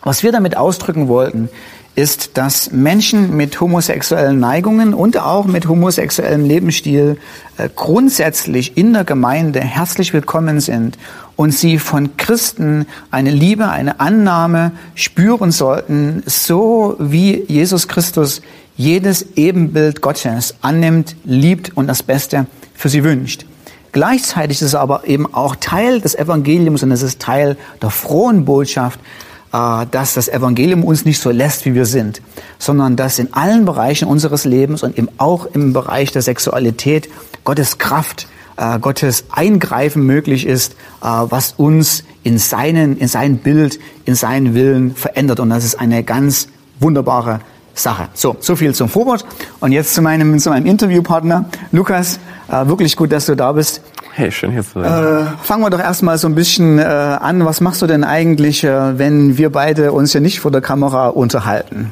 Was 0.04 0.24
wir 0.24 0.32
damit 0.32 0.58
ausdrücken 0.58 1.08
wollten, 1.08 1.48
ist, 1.94 2.38
dass 2.38 2.72
Menschen 2.72 3.36
mit 3.36 3.60
homosexuellen 3.60 4.40
Neigungen 4.40 4.96
und 4.96 5.20
auch 5.20 5.46
mit 5.46 5.68
homosexuellem 5.68 6.44
Lebensstil 6.46 7.18
äh, 7.58 7.70
grundsätzlich 7.76 8.78
in 8.78 8.94
der 8.94 9.04
Gemeinde 9.04 9.60
herzlich 9.60 10.12
willkommen 10.14 10.60
sind 10.60 10.98
und 11.36 11.52
sie 11.52 11.78
von 11.78 12.18
Christen 12.18 12.88
eine 13.12 13.30
Liebe, 13.30 13.70
eine 13.70 14.00
Annahme 14.00 14.72
spüren 14.96 15.52
sollten, 15.52 16.24
so 16.26 16.96
wie 16.98 17.44
Jesus 17.48 17.88
Christus 17.88 18.42
jedes 18.78 19.36
Ebenbild 19.36 20.02
Gottes 20.02 20.56
annimmt, 20.62 21.16
liebt 21.26 21.78
und 21.78 21.88
das 21.88 22.02
Beste 22.02 22.48
für 22.74 22.90
sie 22.90 23.04
wünscht. 23.04 23.46
Gleichzeitig 23.92 24.62
ist 24.62 24.68
es 24.70 24.76
aber 24.76 25.06
eben 25.06 25.32
auch 25.32 25.58
Teil 25.58 26.00
des 26.00 26.16
Evangeliums 26.16 26.82
und 26.82 26.92
es 26.92 27.02
ist 27.04 27.20
Teil 27.22 27.58
der 27.82 27.90
frohen 27.90 28.46
Botschaft, 28.46 29.00
dass 29.52 30.14
das 30.14 30.30
Evangelium 30.30 30.84
uns 30.84 31.04
nicht 31.04 31.20
so 31.20 31.30
lässt, 31.30 31.66
wie 31.66 31.74
wir 31.74 31.86
sind, 31.86 32.22
sondern 32.58 32.96
dass 32.96 33.20
in 33.20 33.34
allen 33.34 33.66
Bereichen 33.66 34.08
unseres 34.08 34.46
Lebens 34.46 34.82
und 34.82 34.98
eben 34.98 35.10
auch 35.18 35.46
im 35.46 35.74
Bereich 35.74 36.12
der 36.12 36.22
Sexualität 36.22 37.10
Gottes 37.44 37.78
Kraft, 37.78 38.28
äh, 38.58 38.80
Gottes 38.80 39.26
Eingreifen 39.32 40.06
möglich 40.06 40.46
ist, 40.46 40.74
äh, 41.02 41.06
was 41.06 41.54
uns 41.58 42.04
in 42.24 42.38
seinen, 42.38 42.98
in 42.98 43.08
sein 43.08 43.40
Bild, 43.40 43.80
in 44.06 44.16
seinen 44.16 44.54
Willen 44.54 44.96
verändert. 44.96 45.40
Und 45.40 45.50
das 45.50 45.66
ist 45.66 45.76
eine 45.80 46.04
ganz 46.04 46.48
wunderbare 46.80 47.40
Sache. 47.74 48.10
So, 48.14 48.36
so 48.40 48.56
viel 48.56 48.76
zum 48.76 48.90
Vorwort. 48.90 49.26
Und 49.60 49.72
jetzt 49.72 49.94
zu 49.94 50.02
meinem, 50.02 50.38
zu 50.40 50.50
meinem 50.50 50.66
Interviewpartner. 50.66 51.46
Lukas, 51.72 52.20
äh, 52.50 52.68
wirklich 52.68 52.96
gut, 52.96 53.12
dass 53.12 53.26
du 53.26 53.36
da 53.36 53.52
bist. 53.52 53.82
Hey, 54.14 54.32
schön 54.32 54.52
hier 54.52 54.64
zu 54.64 54.82
sein. 54.82 55.26
Äh, 55.26 55.26
fangen 55.44 55.64
wir 55.64 55.70
doch 55.70 55.80
erstmal 55.80 56.18
so 56.18 56.28
ein 56.28 56.36
bisschen 56.36 56.80
äh, 56.80 56.84
an. 56.84 57.46
Was 57.46 57.62
machst 57.62 57.82
du 57.82 57.88
denn 57.88 58.04
eigentlich, 58.04 58.64
äh, 58.64 58.98
wenn 58.98 59.38
wir 59.38 59.52
beide 59.52 59.94
uns 59.94 60.14
ja 60.14 60.20
nicht 60.20 60.42
vor 60.42 60.52
der 60.52 60.62
Kamera 60.62 61.08
unterhalten? 61.08 61.92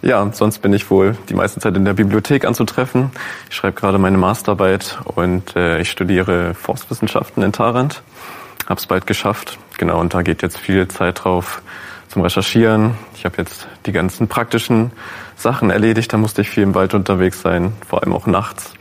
Ja, 0.00 0.26
sonst 0.32 0.60
bin 0.62 0.72
ich 0.72 0.90
wohl 0.90 1.16
die 1.28 1.34
meiste 1.34 1.60
Zeit 1.60 1.76
in 1.76 1.84
der 1.84 1.92
Bibliothek 1.92 2.44
anzutreffen. 2.44 3.10
Ich 3.50 3.56
schreibe 3.56 3.78
gerade 3.78 3.98
meine 3.98 4.16
Masterarbeit 4.16 4.98
und 5.04 5.56
äh, 5.56 5.80
ich 5.80 5.90
studiere 5.90 6.54
Forstwissenschaften 6.54 7.42
in 7.42 7.52
Tarant. 7.52 8.02
Hab's 8.66 8.86
bald 8.86 9.06
geschafft. 9.06 9.58
Genau, 9.76 10.00
und 10.00 10.14
da 10.14 10.22
geht 10.22 10.42
jetzt 10.42 10.56
viel 10.56 10.88
Zeit 10.88 11.24
drauf 11.24 11.62
zum 12.08 12.22
Recherchieren. 12.22 12.94
Ich 13.14 13.24
habe 13.24 13.36
jetzt 13.38 13.66
die 13.86 13.92
ganzen 13.92 14.28
praktischen 14.28 14.92
Sachen 15.36 15.70
erledigt. 15.70 16.12
Da 16.12 16.16
musste 16.16 16.42
ich 16.42 16.50
viel 16.50 16.62
im 16.62 16.74
Wald 16.74 16.94
unterwegs 16.94 17.42
sein, 17.42 17.72
vor 17.86 18.02
allem 18.02 18.14
auch 18.14 18.26
nachts. 18.26 18.72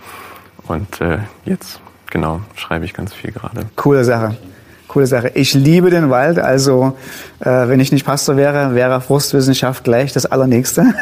Und 0.68 1.02
äh, 1.02 1.20
jetzt, 1.46 1.82
genau, 2.10 2.42
schreibe 2.56 2.86
ich 2.86 2.94
ganz 2.94 3.14
viel 3.14 3.32
gerade. 3.32 3.66
Coole 3.76 4.04
Sache. 4.04 4.38
Coole 4.88 5.06
Sache. 5.06 5.32
Ich 5.34 5.54
liebe 5.54 5.90
den 5.90 6.10
Wald. 6.10 6.40
Also, 6.40 6.96
äh, 7.40 7.46
wenn 7.46 7.80
ich 7.80 7.92
nicht 7.92 8.06
Pastor 8.06 8.38
wäre, 8.38 8.74
wäre 8.74 9.02
Forstwissenschaft 9.02 9.84
gleich 9.84 10.14
das 10.14 10.26
Allernächste. 10.26 10.94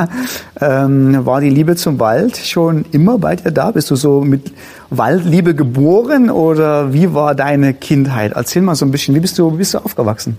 ähm, 0.60 1.24
war 1.24 1.40
die 1.40 1.48
Liebe 1.48 1.74
zum 1.74 1.98
Wald 1.98 2.36
schon 2.36 2.84
immer 2.92 3.18
bei 3.18 3.36
dir 3.36 3.50
da? 3.50 3.70
Bist 3.70 3.90
du 3.90 3.96
so 3.96 4.20
mit 4.20 4.52
Waldliebe 4.90 5.54
geboren 5.54 6.30
oder 6.30 6.92
wie 6.92 7.14
war 7.14 7.34
deine 7.34 7.72
Kindheit? 7.72 8.32
Erzähl 8.34 8.62
mal 8.62 8.74
so 8.74 8.84
ein 8.84 8.90
bisschen. 8.90 9.14
Wie 9.14 9.20
bist 9.20 9.38
du, 9.38 9.52
wie 9.54 9.58
bist 9.58 9.72
du 9.72 9.78
aufgewachsen? 9.78 10.36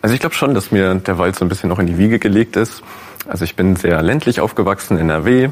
Also 0.00 0.14
ich 0.14 0.20
glaube 0.20 0.34
schon, 0.34 0.54
dass 0.54 0.70
mir 0.70 0.94
der 0.94 1.18
Wald 1.18 1.36
so 1.36 1.44
ein 1.44 1.48
bisschen 1.48 1.68
noch 1.68 1.80
in 1.80 1.86
die 1.86 1.98
Wiege 1.98 2.18
gelegt 2.18 2.56
ist. 2.56 2.82
Also 3.28 3.44
ich 3.44 3.56
bin 3.56 3.76
sehr 3.76 4.00
ländlich 4.02 4.40
aufgewachsen 4.40 4.98
in 4.98 5.10
NRW 5.10 5.50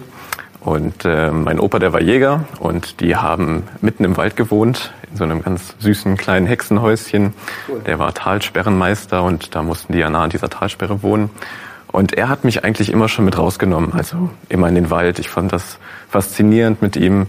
und 0.61 1.05
äh, 1.05 1.31
mein 1.31 1.61
Opa, 1.61 1.79
der 1.79 1.93
war 1.93 2.01
Jäger 2.01 2.45
und 2.59 3.01
die 3.01 3.17
haben 3.17 3.65
mitten 3.81 4.05
im 4.05 4.17
Wald 4.17 4.37
gewohnt, 4.37 4.93
in 5.11 5.17
so 5.17 5.25
einem 5.25 5.43
ganz 5.43 5.75
süßen 5.79 6.17
kleinen 6.17 6.47
Hexenhäuschen. 6.47 7.35
Cool. 7.69 7.81
Der 7.87 7.99
war 7.99 8.13
Talsperrenmeister 8.13 9.23
und 9.23 9.55
da 9.55 9.63
mussten 9.63 9.93
die 9.93 10.01
ja 10.01 10.11
nah 10.11 10.25
an 10.25 10.31
dieser 10.31 10.51
Talsperre 10.51 11.03
wohnen. 11.03 11.31
Und 11.91 12.15
er 12.15 12.29
hat 12.29 12.45
mich 12.45 12.65
eigentlich 12.65 12.93
immer 12.93 13.09
schon 13.09 13.25
mit 13.25 13.39
rausgenommen, 13.39 13.95
also 13.95 14.31
immer 14.49 14.69
in 14.69 14.75
den 14.75 14.91
Wald. 14.91 15.19
Ich 15.19 15.31
fand 15.31 15.53
das 15.53 15.79
faszinierend, 16.11 16.83
mit 16.83 16.97
ihm 16.97 17.29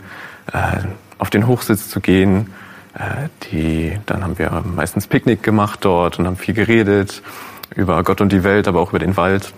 äh, 0.51 0.79
auf 1.17 1.29
den 1.29 1.47
Hochsitz 1.47 1.89
zu 1.89 2.01
gehen 2.01 2.49
äh, 2.93 3.29
die, 3.51 3.97
dann 4.05 4.23
haben 4.23 4.37
wir 4.37 4.63
meistens 4.75 5.07
Picknick 5.07 5.43
gemacht 5.43 5.79
dort 5.81 6.19
und 6.19 6.25
haben 6.25 6.37
viel 6.37 6.53
geredet 6.53 7.21
über 7.75 8.03
Gott 8.03 8.21
und 8.21 8.31
die 8.31 8.43
Welt, 8.43 8.67
aber 8.67 8.81
auch 8.81 8.89
über 8.89 8.99
den 8.99 9.15
Wald. 9.15 9.53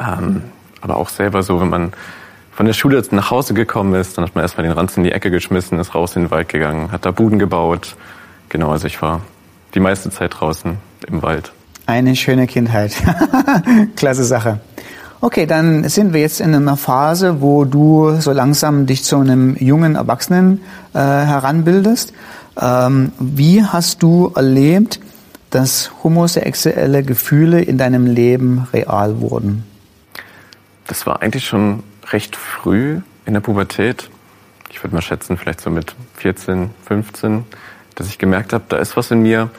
Ähm, 0.00 0.44
aber 0.80 0.96
auch 0.96 1.08
selber 1.08 1.42
so, 1.42 1.60
wenn 1.60 1.68
man 1.68 1.92
von 2.58 2.66
der 2.66 2.72
Schule 2.72 3.00
nach 3.12 3.30
Hause 3.30 3.54
gekommen 3.54 3.94
ist, 3.94 4.18
dann 4.18 4.24
hat 4.24 4.34
man 4.34 4.42
erstmal 4.42 4.66
den 4.66 4.72
Ranzen 4.72 4.98
in 4.98 5.04
die 5.04 5.12
Ecke 5.12 5.30
geschmissen, 5.30 5.78
ist 5.78 5.94
raus 5.94 6.16
in 6.16 6.22
den 6.22 6.30
Wald 6.32 6.48
gegangen, 6.48 6.90
hat 6.90 7.06
da 7.06 7.12
Buden 7.12 7.38
gebaut. 7.38 7.94
Genau, 8.48 8.72
also 8.72 8.88
ich 8.88 9.00
war 9.00 9.20
die 9.74 9.78
meiste 9.78 10.10
Zeit 10.10 10.34
draußen 10.40 10.76
im 11.06 11.22
Wald. 11.22 11.52
Eine 11.86 12.16
schöne 12.16 12.48
Kindheit. 12.48 12.96
Klasse 13.96 14.24
Sache. 14.24 14.58
Okay, 15.20 15.46
dann 15.46 15.88
sind 15.88 16.12
wir 16.12 16.20
jetzt 16.20 16.40
in 16.40 16.52
einer 16.52 16.76
Phase, 16.76 17.40
wo 17.40 17.64
du 17.64 18.16
so 18.18 18.32
langsam 18.32 18.86
dich 18.86 19.04
zu 19.04 19.18
einem 19.18 19.54
jungen 19.54 19.94
Erwachsenen 19.94 20.62
äh, 20.94 20.98
heranbildest. 20.98 22.12
Ähm, 22.60 23.12
wie 23.20 23.62
hast 23.62 24.02
du 24.02 24.32
erlebt, 24.34 24.98
dass 25.50 25.92
homosexuelle 26.02 27.04
Gefühle 27.04 27.62
in 27.62 27.78
deinem 27.78 28.06
Leben 28.06 28.66
real 28.72 29.20
wurden? 29.20 29.62
Das 30.88 31.06
war 31.06 31.22
eigentlich 31.22 31.46
schon 31.46 31.84
recht 32.12 32.36
früh 32.36 33.00
in 33.26 33.34
der 33.34 33.40
Pubertät. 33.40 34.10
Ich 34.70 34.82
würde 34.82 34.94
mal 34.94 35.02
schätzen, 35.02 35.36
vielleicht 35.36 35.60
so 35.60 35.70
mit 35.70 35.94
14, 36.16 36.70
15, 36.86 37.44
dass 37.94 38.08
ich 38.08 38.18
gemerkt 38.18 38.52
habe, 38.52 38.64
da 38.68 38.76
ist 38.76 38.96
was 38.96 39.10
in 39.10 39.22
mir, 39.22 39.50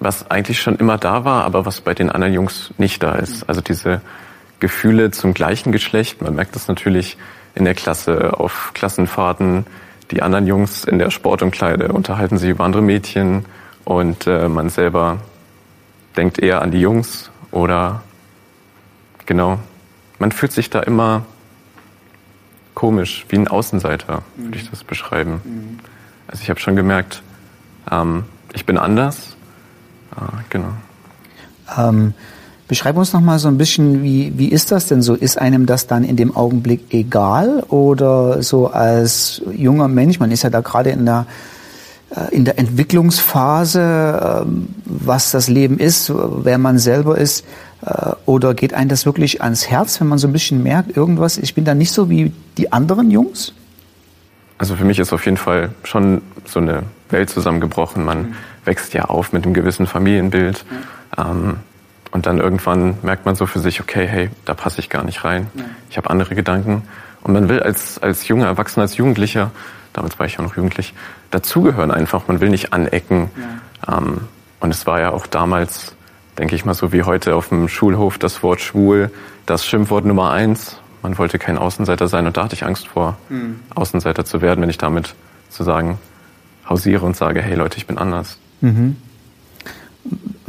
was 0.00 0.30
eigentlich 0.30 0.60
schon 0.60 0.76
immer 0.76 0.98
da 0.98 1.24
war, 1.24 1.44
aber 1.44 1.66
was 1.66 1.80
bei 1.80 1.94
den 1.94 2.10
anderen 2.10 2.34
Jungs 2.34 2.72
nicht 2.78 3.02
da 3.02 3.14
ist. 3.14 3.48
Also 3.48 3.60
diese 3.60 4.00
Gefühle 4.60 5.10
zum 5.10 5.34
gleichen 5.34 5.72
Geschlecht. 5.72 6.22
Man 6.22 6.34
merkt 6.34 6.54
das 6.54 6.68
natürlich 6.68 7.16
in 7.54 7.64
der 7.64 7.74
Klasse, 7.74 8.38
auf 8.38 8.72
Klassenfahrten, 8.74 9.66
die 10.10 10.22
anderen 10.22 10.46
Jungs 10.46 10.84
in 10.84 10.98
der 10.98 11.10
Sportumkleide 11.10 11.88
unterhalten 11.88 12.38
sich 12.38 12.50
über 12.50 12.64
andere 12.64 12.82
Mädchen 12.82 13.46
und 13.84 14.26
äh, 14.26 14.48
man 14.48 14.68
selber 14.68 15.18
denkt 16.16 16.38
eher 16.38 16.62
an 16.62 16.70
die 16.70 16.80
Jungs 16.80 17.30
oder 17.50 18.02
genau, 19.26 19.58
man 20.18 20.32
fühlt 20.32 20.52
sich 20.52 20.70
da 20.70 20.80
immer 20.80 21.24
komisch, 22.74 23.26
wie 23.28 23.36
ein 23.36 23.48
Außenseiter, 23.48 24.22
mhm. 24.36 24.44
würde 24.44 24.58
ich 24.58 24.70
das 24.70 24.84
beschreiben. 24.84 25.40
Mhm. 25.44 25.78
Also 26.26 26.42
ich 26.42 26.50
habe 26.50 26.60
schon 26.60 26.76
gemerkt, 26.76 27.22
ähm, 27.90 28.24
ich 28.52 28.66
bin 28.66 28.78
anders. 28.78 29.36
Äh, 30.16 30.42
genau. 30.50 30.72
Ähm, 31.76 32.14
Beschreib 32.66 32.96
uns 32.96 33.12
noch 33.12 33.20
mal 33.20 33.38
so 33.38 33.48
ein 33.48 33.58
bisschen, 33.58 34.02
wie, 34.02 34.32
wie 34.38 34.48
ist 34.48 34.72
das 34.72 34.86
denn 34.86 35.02
so? 35.02 35.14
Ist 35.14 35.38
einem 35.38 35.66
das 35.66 35.86
dann 35.86 36.02
in 36.02 36.16
dem 36.16 36.34
Augenblick 36.34 36.94
egal 36.94 37.62
oder 37.68 38.42
so 38.42 38.68
als 38.68 39.42
junger 39.52 39.86
Mensch, 39.86 40.18
man 40.18 40.30
ist 40.30 40.44
ja 40.44 40.50
da 40.50 40.60
gerade 40.60 40.88
in 40.88 41.04
der, 41.04 41.26
äh, 41.28 41.53
in 42.30 42.44
der 42.44 42.58
Entwicklungsphase, 42.58 44.44
ähm, 44.46 44.68
was 44.84 45.30
das 45.30 45.48
Leben 45.48 45.78
ist, 45.78 46.12
wer 46.14 46.58
man 46.58 46.78
selber 46.78 47.18
ist, 47.18 47.44
äh, 47.84 48.12
oder 48.26 48.54
geht 48.54 48.74
einem 48.74 48.88
das 48.88 49.06
wirklich 49.06 49.42
ans 49.42 49.68
Herz, 49.68 50.00
wenn 50.00 50.08
man 50.08 50.18
so 50.18 50.28
ein 50.28 50.32
bisschen 50.32 50.62
merkt, 50.62 50.96
irgendwas, 50.96 51.38
ich 51.38 51.54
bin 51.54 51.64
da 51.64 51.74
nicht 51.74 51.92
so 51.92 52.10
wie 52.10 52.32
die 52.56 52.72
anderen 52.72 53.10
Jungs? 53.10 53.52
Also 54.58 54.76
für 54.76 54.84
mich 54.84 54.98
ist 54.98 55.12
auf 55.12 55.24
jeden 55.24 55.36
Fall 55.36 55.70
schon 55.82 56.22
so 56.44 56.60
eine 56.60 56.84
Welt 57.10 57.30
zusammengebrochen. 57.30 58.04
Man 58.04 58.18
mhm. 58.18 58.34
wächst 58.64 58.94
ja 58.94 59.06
auf 59.06 59.32
mit 59.32 59.44
einem 59.44 59.54
gewissen 59.54 59.86
Familienbild. 59.86 60.64
Mhm. 60.70 61.20
Ähm, 61.20 61.56
und 62.12 62.26
dann 62.26 62.38
irgendwann 62.38 62.98
merkt 63.02 63.26
man 63.26 63.34
so 63.34 63.46
für 63.46 63.58
sich, 63.58 63.80
okay, 63.80 64.06
hey, 64.06 64.30
da 64.44 64.54
passe 64.54 64.78
ich 64.78 64.88
gar 64.88 65.02
nicht 65.02 65.24
rein. 65.24 65.48
Ja. 65.54 65.64
Ich 65.90 65.96
habe 65.96 66.10
andere 66.10 66.36
Gedanken. 66.36 66.82
Und 67.22 67.32
man 67.32 67.48
will 67.48 67.60
als, 67.60 68.00
als 68.00 68.28
junger 68.28 68.46
Erwachsener, 68.46 68.82
als 68.82 68.96
Jugendlicher, 68.96 69.50
damals 69.94 70.18
war 70.18 70.26
ich 70.26 70.38
auch 70.38 70.42
noch 70.42 70.56
jugendlich, 70.56 70.92
dazugehören 71.30 71.90
einfach. 71.90 72.28
Man 72.28 72.40
will 72.40 72.50
nicht 72.50 72.74
anecken. 72.74 73.30
Ja. 73.86 73.98
Ähm, 73.98 74.20
und 74.60 74.70
es 74.70 74.86
war 74.86 75.00
ja 75.00 75.10
auch 75.10 75.26
damals, 75.26 75.94
denke 76.38 76.54
ich 76.54 76.66
mal, 76.66 76.74
so 76.74 76.92
wie 76.92 77.02
heute 77.02 77.34
auf 77.34 77.48
dem 77.48 77.68
Schulhof 77.68 78.18
das 78.18 78.42
Wort 78.42 78.60
schwul, 78.60 79.10
das 79.46 79.64
Schimpfwort 79.64 80.04
Nummer 80.04 80.30
eins. 80.32 80.76
Man 81.02 81.16
wollte 81.16 81.38
kein 81.38 81.56
Außenseiter 81.56 82.08
sein 82.08 82.26
und 82.26 82.36
da 82.36 82.44
hatte 82.44 82.54
ich 82.54 82.64
Angst 82.64 82.88
vor, 82.88 83.16
mhm. 83.28 83.60
Außenseiter 83.74 84.24
zu 84.24 84.42
werden, 84.42 84.60
wenn 84.60 84.70
ich 84.70 84.78
damit 84.78 85.14
zu 85.48 85.62
sagen 85.62 85.98
hausiere 86.68 87.04
und 87.04 87.16
sage, 87.16 87.42
hey 87.42 87.54
Leute, 87.54 87.76
ich 87.76 87.86
bin 87.86 87.98
anders. 87.98 88.38
Mhm. 88.60 88.96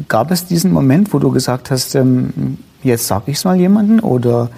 Gab 0.08 0.32
es 0.32 0.46
diesen 0.46 0.72
Moment, 0.72 1.14
wo 1.14 1.20
du 1.20 1.32
gesagt 1.32 1.72
hast, 1.72 1.96
ähm, 1.96 2.58
jetzt 2.84 3.08
sage 3.08 3.24
ich 3.28 3.38
es 3.38 3.46
mal 3.46 3.58
jemandem 3.58 4.00
oder 4.00 4.50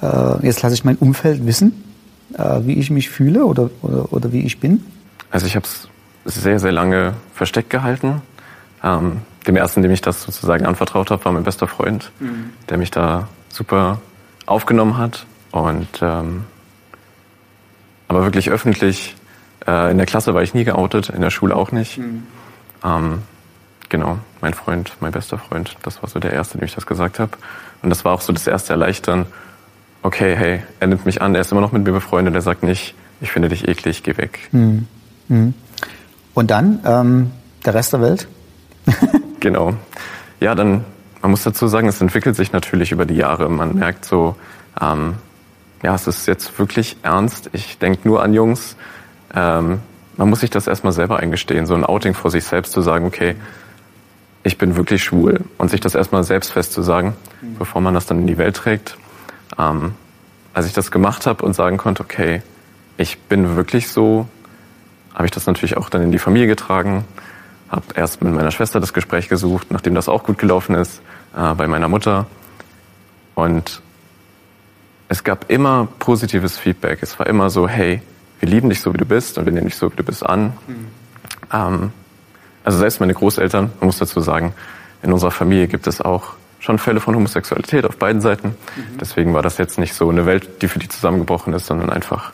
äh, 0.00 0.46
jetzt 0.46 0.62
lasse 0.62 0.74
ich 0.74 0.84
mein 0.84 0.96
Umfeld 0.96 1.46
wissen, 1.46 1.87
äh, 2.34 2.60
wie 2.62 2.74
ich 2.74 2.90
mich 2.90 3.10
fühle 3.10 3.44
oder, 3.44 3.70
oder, 3.82 4.12
oder 4.12 4.32
wie 4.32 4.40
ich 4.40 4.60
bin? 4.60 4.84
Also 5.30 5.46
ich 5.46 5.56
habe 5.56 5.66
es 5.66 5.88
sehr, 6.24 6.58
sehr 6.58 6.72
lange 6.72 7.14
versteckt 7.34 7.70
gehalten. 7.70 8.22
Ähm, 8.82 9.18
dem 9.46 9.56
ersten, 9.56 9.82
dem 9.82 9.90
ich 9.90 10.02
das 10.02 10.22
sozusagen 10.22 10.66
anvertraut 10.66 11.10
habe, 11.10 11.24
war 11.24 11.32
mein 11.32 11.44
bester 11.44 11.66
Freund, 11.66 12.12
mhm. 12.20 12.50
der 12.68 12.78
mich 12.78 12.90
da 12.90 13.28
super 13.48 14.00
aufgenommen 14.46 14.96
hat. 14.98 15.26
Und 15.50 15.88
ähm, 16.02 16.44
aber 18.08 18.22
wirklich 18.22 18.50
öffentlich, 18.50 19.16
äh, 19.66 19.90
in 19.90 19.98
der 19.98 20.06
Klasse 20.06 20.34
war 20.34 20.42
ich 20.42 20.54
nie 20.54 20.64
geoutet, 20.64 21.10
in 21.10 21.20
der 21.20 21.30
Schule 21.30 21.54
auch 21.54 21.72
nicht. 21.72 21.98
Mhm. 21.98 22.22
Ähm, 22.84 23.22
genau. 23.88 24.18
mein 24.40 24.54
Freund, 24.54 24.92
mein 25.00 25.12
bester 25.12 25.38
Freund. 25.38 25.76
Das 25.82 26.02
war 26.02 26.08
so 26.08 26.18
der 26.18 26.32
erste, 26.32 26.58
dem 26.58 26.64
ich 26.64 26.74
das 26.74 26.86
gesagt 26.86 27.18
habe. 27.18 27.32
Und 27.82 27.90
das 27.90 28.04
war 28.04 28.12
auch 28.12 28.20
so 28.20 28.32
das 28.32 28.46
erste 28.46 28.72
Erleichtern. 28.72 29.26
Okay, 30.02 30.36
hey, 30.36 30.62
er 30.80 30.86
nimmt 30.86 31.04
mich 31.06 31.20
an, 31.20 31.34
er 31.34 31.40
ist 31.40 31.52
immer 31.52 31.60
noch 31.60 31.72
mit 31.72 31.84
mir 31.84 31.92
befreundet, 31.92 32.34
er 32.34 32.40
sagt 32.40 32.62
nicht, 32.62 32.94
ich 33.20 33.30
finde 33.30 33.48
dich 33.48 33.66
eklig, 33.66 34.02
geh 34.02 34.16
weg. 34.16 34.38
Mhm. 34.52 34.86
Mhm. 35.28 35.54
Und 36.34 36.50
dann 36.50 36.80
ähm, 36.84 37.30
der 37.64 37.74
Rest 37.74 37.92
der 37.92 38.00
Welt? 38.00 38.28
genau. 39.40 39.74
Ja, 40.40 40.54
dann, 40.54 40.84
man 41.20 41.32
muss 41.32 41.42
dazu 41.42 41.66
sagen, 41.66 41.88
es 41.88 42.00
entwickelt 42.00 42.36
sich 42.36 42.52
natürlich 42.52 42.92
über 42.92 43.06
die 43.06 43.16
Jahre. 43.16 43.48
Man 43.48 43.74
merkt 43.74 44.04
so, 44.04 44.36
ähm, 44.80 45.14
ja, 45.82 45.94
es 45.94 46.06
ist 46.06 46.26
jetzt 46.26 46.58
wirklich 46.58 46.96
ernst. 47.02 47.50
Ich 47.52 47.78
denke 47.78 48.06
nur 48.06 48.22
an 48.22 48.34
Jungs. 48.34 48.76
Ähm, 49.34 49.80
man 50.16 50.30
muss 50.30 50.40
sich 50.40 50.50
das 50.50 50.66
erstmal 50.66 50.92
selber 50.92 51.18
eingestehen, 51.18 51.66
so 51.66 51.74
ein 51.74 51.84
Outing 51.84 52.14
vor 52.14 52.30
sich 52.30 52.44
selbst 52.44 52.72
zu 52.72 52.82
sagen, 52.82 53.06
okay, 53.06 53.36
ich 54.42 54.58
bin 54.58 54.76
wirklich 54.76 55.02
schwul 55.04 55.44
und 55.58 55.70
sich 55.70 55.80
das 55.80 55.94
erstmal 55.94 56.24
selbst 56.24 56.52
festzusagen, 56.52 57.14
mhm. 57.40 57.56
bevor 57.58 57.80
man 57.80 57.94
das 57.94 58.06
dann 58.06 58.20
in 58.20 58.26
die 58.26 58.38
Welt 58.38 58.56
trägt. 58.56 58.96
Ähm, 59.58 59.94
als 60.54 60.66
ich 60.66 60.72
das 60.72 60.90
gemacht 60.90 61.26
habe 61.26 61.44
und 61.44 61.54
sagen 61.54 61.76
konnte, 61.76 62.02
okay, 62.02 62.42
ich 62.96 63.18
bin 63.18 63.56
wirklich 63.56 63.88
so, 63.88 64.26
habe 65.14 65.26
ich 65.26 65.30
das 65.30 65.46
natürlich 65.46 65.76
auch 65.76 65.88
dann 65.88 66.02
in 66.02 66.12
die 66.12 66.18
Familie 66.18 66.48
getragen, 66.48 67.04
habe 67.68 67.84
erst 67.94 68.22
mit 68.22 68.34
meiner 68.34 68.50
Schwester 68.50 68.80
das 68.80 68.92
Gespräch 68.92 69.28
gesucht, 69.28 69.68
nachdem 69.70 69.94
das 69.94 70.08
auch 70.08 70.24
gut 70.24 70.38
gelaufen 70.38 70.74
ist, 70.74 71.00
äh, 71.36 71.54
bei 71.54 71.68
meiner 71.68 71.88
Mutter. 71.88 72.26
Und 73.34 73.82
es 75.08 75.24
gab 75.24 75.50
immer 75.50 75.88
positives 75.98 76.58
Feedback. 76.58 76.98
Es 77.02 77.18
war 77.18 77.26
immer 77.26 77.50
so, 77.50 77.68
hey, 77.68 78.02
wir 78.40 78.48
lieben 78.48 78.68
dich 78.68 78.80
so, 78.80 78.92
wie 78.92 78.98
du 78.98 79.04
bist 79.04 79.38
und 79.38 79.44
wir 79.44 79.52
nehmen 79.52 79.66
dich 79.66 79.76
so, 79.76 79.90
wie 79.90 79.96
du 79.96 80.02
bist 80.02 80.24
an. 80.24 80.54
Mhm. 80.66 80.86
Ähm, 81.52 81.92
also 82.64 82.78
selbst 82.78 83.00
meine 83.00 83.14
Großeltern, 83.14 83.70
man 83.80 83.86
muss 83.86 83.98
dazu 83.98 84.20
sagen, 84.20 84.54
in 85.02 85.12
unserer 85.12 85.30
Familie 85.30 85.68
gibt 85.68 85.86
es 85.86 86.00
auch 86.00 86.34
schon 86.58 86.78
Fälle 86.78 87.00
von 87.00 87.14
Homosexualität 87.14 87.84
auf 87.84 87.96
beiden 87.96 88.20
Seiten. 88.20 88.48
Mhm. 88.48 88.98
Deswegen 89.00 89.34
war 89.34 89.42
das 89.42 89.58
jetzt 89.58 89.78
nicht 89.78 89.94
so 89.94 90.08
eine 90.08 90.26
Welt, 90.26 90.62
die 90.62 90.68
für 90.68 90.78
die 90.78 90.88
zusammengebrochen 90.88 91.52
ist, 91.52 91.66
sondern 91.66 91.90
einfach, 91.90 92.32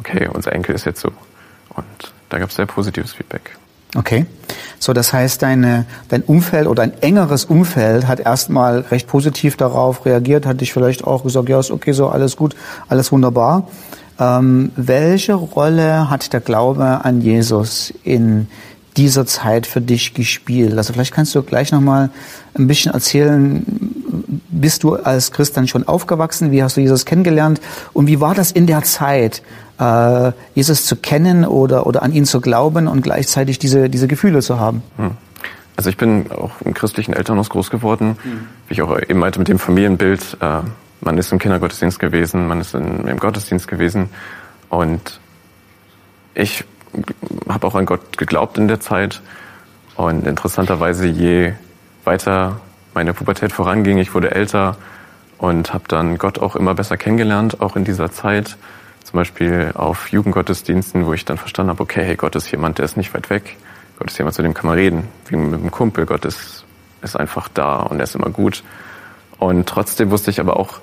okay, 0.00 0.28
unser 0.32 0.52
Enkel 0.52 0.74
ist 0.74 0.84
jetzt 0.84 1.00
so. 1.00 1.10
Und 1.70 2.12
da 2.28 2.38
gab 2.38 2.50
es 2.50 2.56
sehr 2.56 2.66
positives 2.66 3.12
Feedback. 3.12 3.56
Okay. 3.96 4.26
So, 4.78 4.92
das 4.92 5.12
heißt, 5.12 5.42
deine, 5.42 5.86
dein 6.08 6.22
Umfeld 6.22 6.66
oder 6.66 6.82
ein 6.82 6.92
engeres 7.00 7.44
Umfeld 7.44 8.06
hat 8.06 8.20
erstmal 8.20 8.80
recht 8.80 9.06
positiv 9.06 9.56
darauf 9.56 10.04
reagiert, 10.04 10.46
hat 10.46 10.60
dich 10.60 10.72
vielleicht 10.72 11.04
auch 11.04 11.22
gesagt, 11.22 11.48
ja, 11.48 11.60
ist 11.60 11.70
okay, 11.70 11.92
so 11.92 12.08
alles 12.08 12.36
gut, 12.36 12.56
alles 12.88 13.12
wunderbar. 13.12 13.68
Ähm, 14.18 14.72
welche 14.76 15.34
Rolle 15.34 16.10
hat 16.10 16.32
der 16.32 16.40
Glaube 16.40 17.04
an 17.04 17.20
Jesus 17.20 17.94
in 18.04 18.48
dieser 18.96 19.26
Zeit 19.26 19.66
für 19.66 19.80
dich 19.80 20.14
gespielt? 20.14 20.76
Also 20.76 20.92
vielleicht 20.92 21.12
kannst 21.12 21.34
du 21.34 21.42
gleich 21.42 21.72
nochmal 21.72 22.10
ein 22.54 22.66
bisschen 22.66 22.92
erzählen, 22.92 23.64
bist 24.48 24.82
du 24.82 24.94
als 24.94 25.32
Christ 25.32 25.56
dann 25.56 25.68
schon 25.68 25.86
aufgewachsen? 25.86 26.50
Wie 26.50 26.62
hast 26.62 26.76
du 26.76 26.80
Jesus 26.80 27.04
kennengelernt? 27.04 27.60
Und 27.92 28.06
wie 28.06 28.20
war 28.20 28.34
das 28.34 28.52
in 28.52 28.66
der 28.66 28.82
Zeit, 28.82 29.42
äh, 29.78 30.32
Jesus 30.54 30.86
zu 30.86 30.96
kennen 30.96 31.44
oder, 31.44 31.86
oder 31.86 32.02
an 32.02 32.12
ihn 32.12 32.24
zu 32.24 32.40
glauben 32.40 32.86
und 32.86 33.02
gleichzeitig 33.02 33.58
diese, 33.58 33.90
diese 33.90 34.08
Gefühle 34.08 34.40
zu 34.40 34.58
haben? 34.58 34.82
Hm. 34.96 35.12
Also 35.76 35.90
ich 35.90 35.96
bin 35.96 36.30
auch 36.30 36.52
im 36.64 36.72
christlichen 36.72 37.14
Elternhaus 37.14 37.50
groß 37.50 37.70
geworden, 37.70 38.16
mhm. 38.22 38.46
wie 38.68 38.74
ich 38.74 38.82
auch 38.82 38.96
eben 38.96 39.18
meinte 39.18 39.40
mit 39.40 39.48
dem 39.48 39.58
Familienbild. 39.58 40.36
Äh, 40.40 40.60
man 41.00 41.18
ist 41.18 41.32
im 41.32 41.38
Kindergottesdienst 41.38 41.98
gewesen, 41.98 42.46
man 42.46 42.60
ist 42.60 42.74
in, 42.74 43.06
im 43.06 43.18
Gottesdienst 43.18 43.66
gewesen 43.66 44.08
und 44.68 45.20
ich 46.34 46.64
habe 47.48 47.66
auch 47.66 47.74
an 47.74 47.86
Gott 47.86 48.18
geglaubt 48.18 48.58
in 48.58 48.68
der 48.68 48.80
Zeit. 48.80 49.20
Und 49.96 50.26
interessanterweise, 50.26 51.06
je 51.06 51.52
weiter 52.04 52.60
meine 52.94 53.14
Pubertät 53.14 53.52
voranging, 53.52 53.98
ich 53.98 54.14
wurde 54.14 54.30
älter 54.32 54.76
und 55.38 55.72
habe 55.72 55.84
dann 55.88 56.18
Gott 56.18 56.38
auch 56.38 56.56
immer 56.56 56.74
besser 56.74 56.96
kennengelernt, 56.96 57.60
auch 57.60 57.76
in 57.76 57.84
dieser 57.84 58.10
Zeit. 58.10 58.56
Zum 59.02 59.18
Beispiel 59.18 59.72
auf 59.74 60.08
Jugendgottesdiensten, 60.08 61.06
wo 61.06 61.12
ich 61.12 61.24
dann 61.24 61.36
verstanden 61.36 61.70
habe, 61.70 61.82
okay, 61.82 62.04
hey, 62.04 62.16
Gott 62.16 62.34
ist 62.36 62.50
jemand, 62.50 62.78
der 62.78 62.86
ist 62.86 62.96
nicht 62.96 63.12
weit 63.14 63.30
weg. 63.30 63.56
Gott 63.98 64.10
ist 64.10 64.18
jemand, 64.18 64.34
zu 64.34 64.42
dem 64.42 64.54
kann 64.54 64.66
man 64.66 64.76
reden, 64.76 65.08
wie 65.26 65.36
mit 65.36 65.60
einem 65.60 65.70
Kumpel. 65.70 66.06
Gott 66.06 66.24
ist, 66.24 66.64
ist 67.02 67.16
einfach 67.16 67.48
da 67.52 67.80
und 67.80 67.98
er 67.98 68.04
ist 68.04 68.14
immer 68.14 68.30
gut. 68.30 68.64
Und 69.38 69.68
trotzdem 69.68 70.10
wusste 70.10 70.30
ich 70.30 70.40
aber 70.40 70.56
auch, 70.58 70.80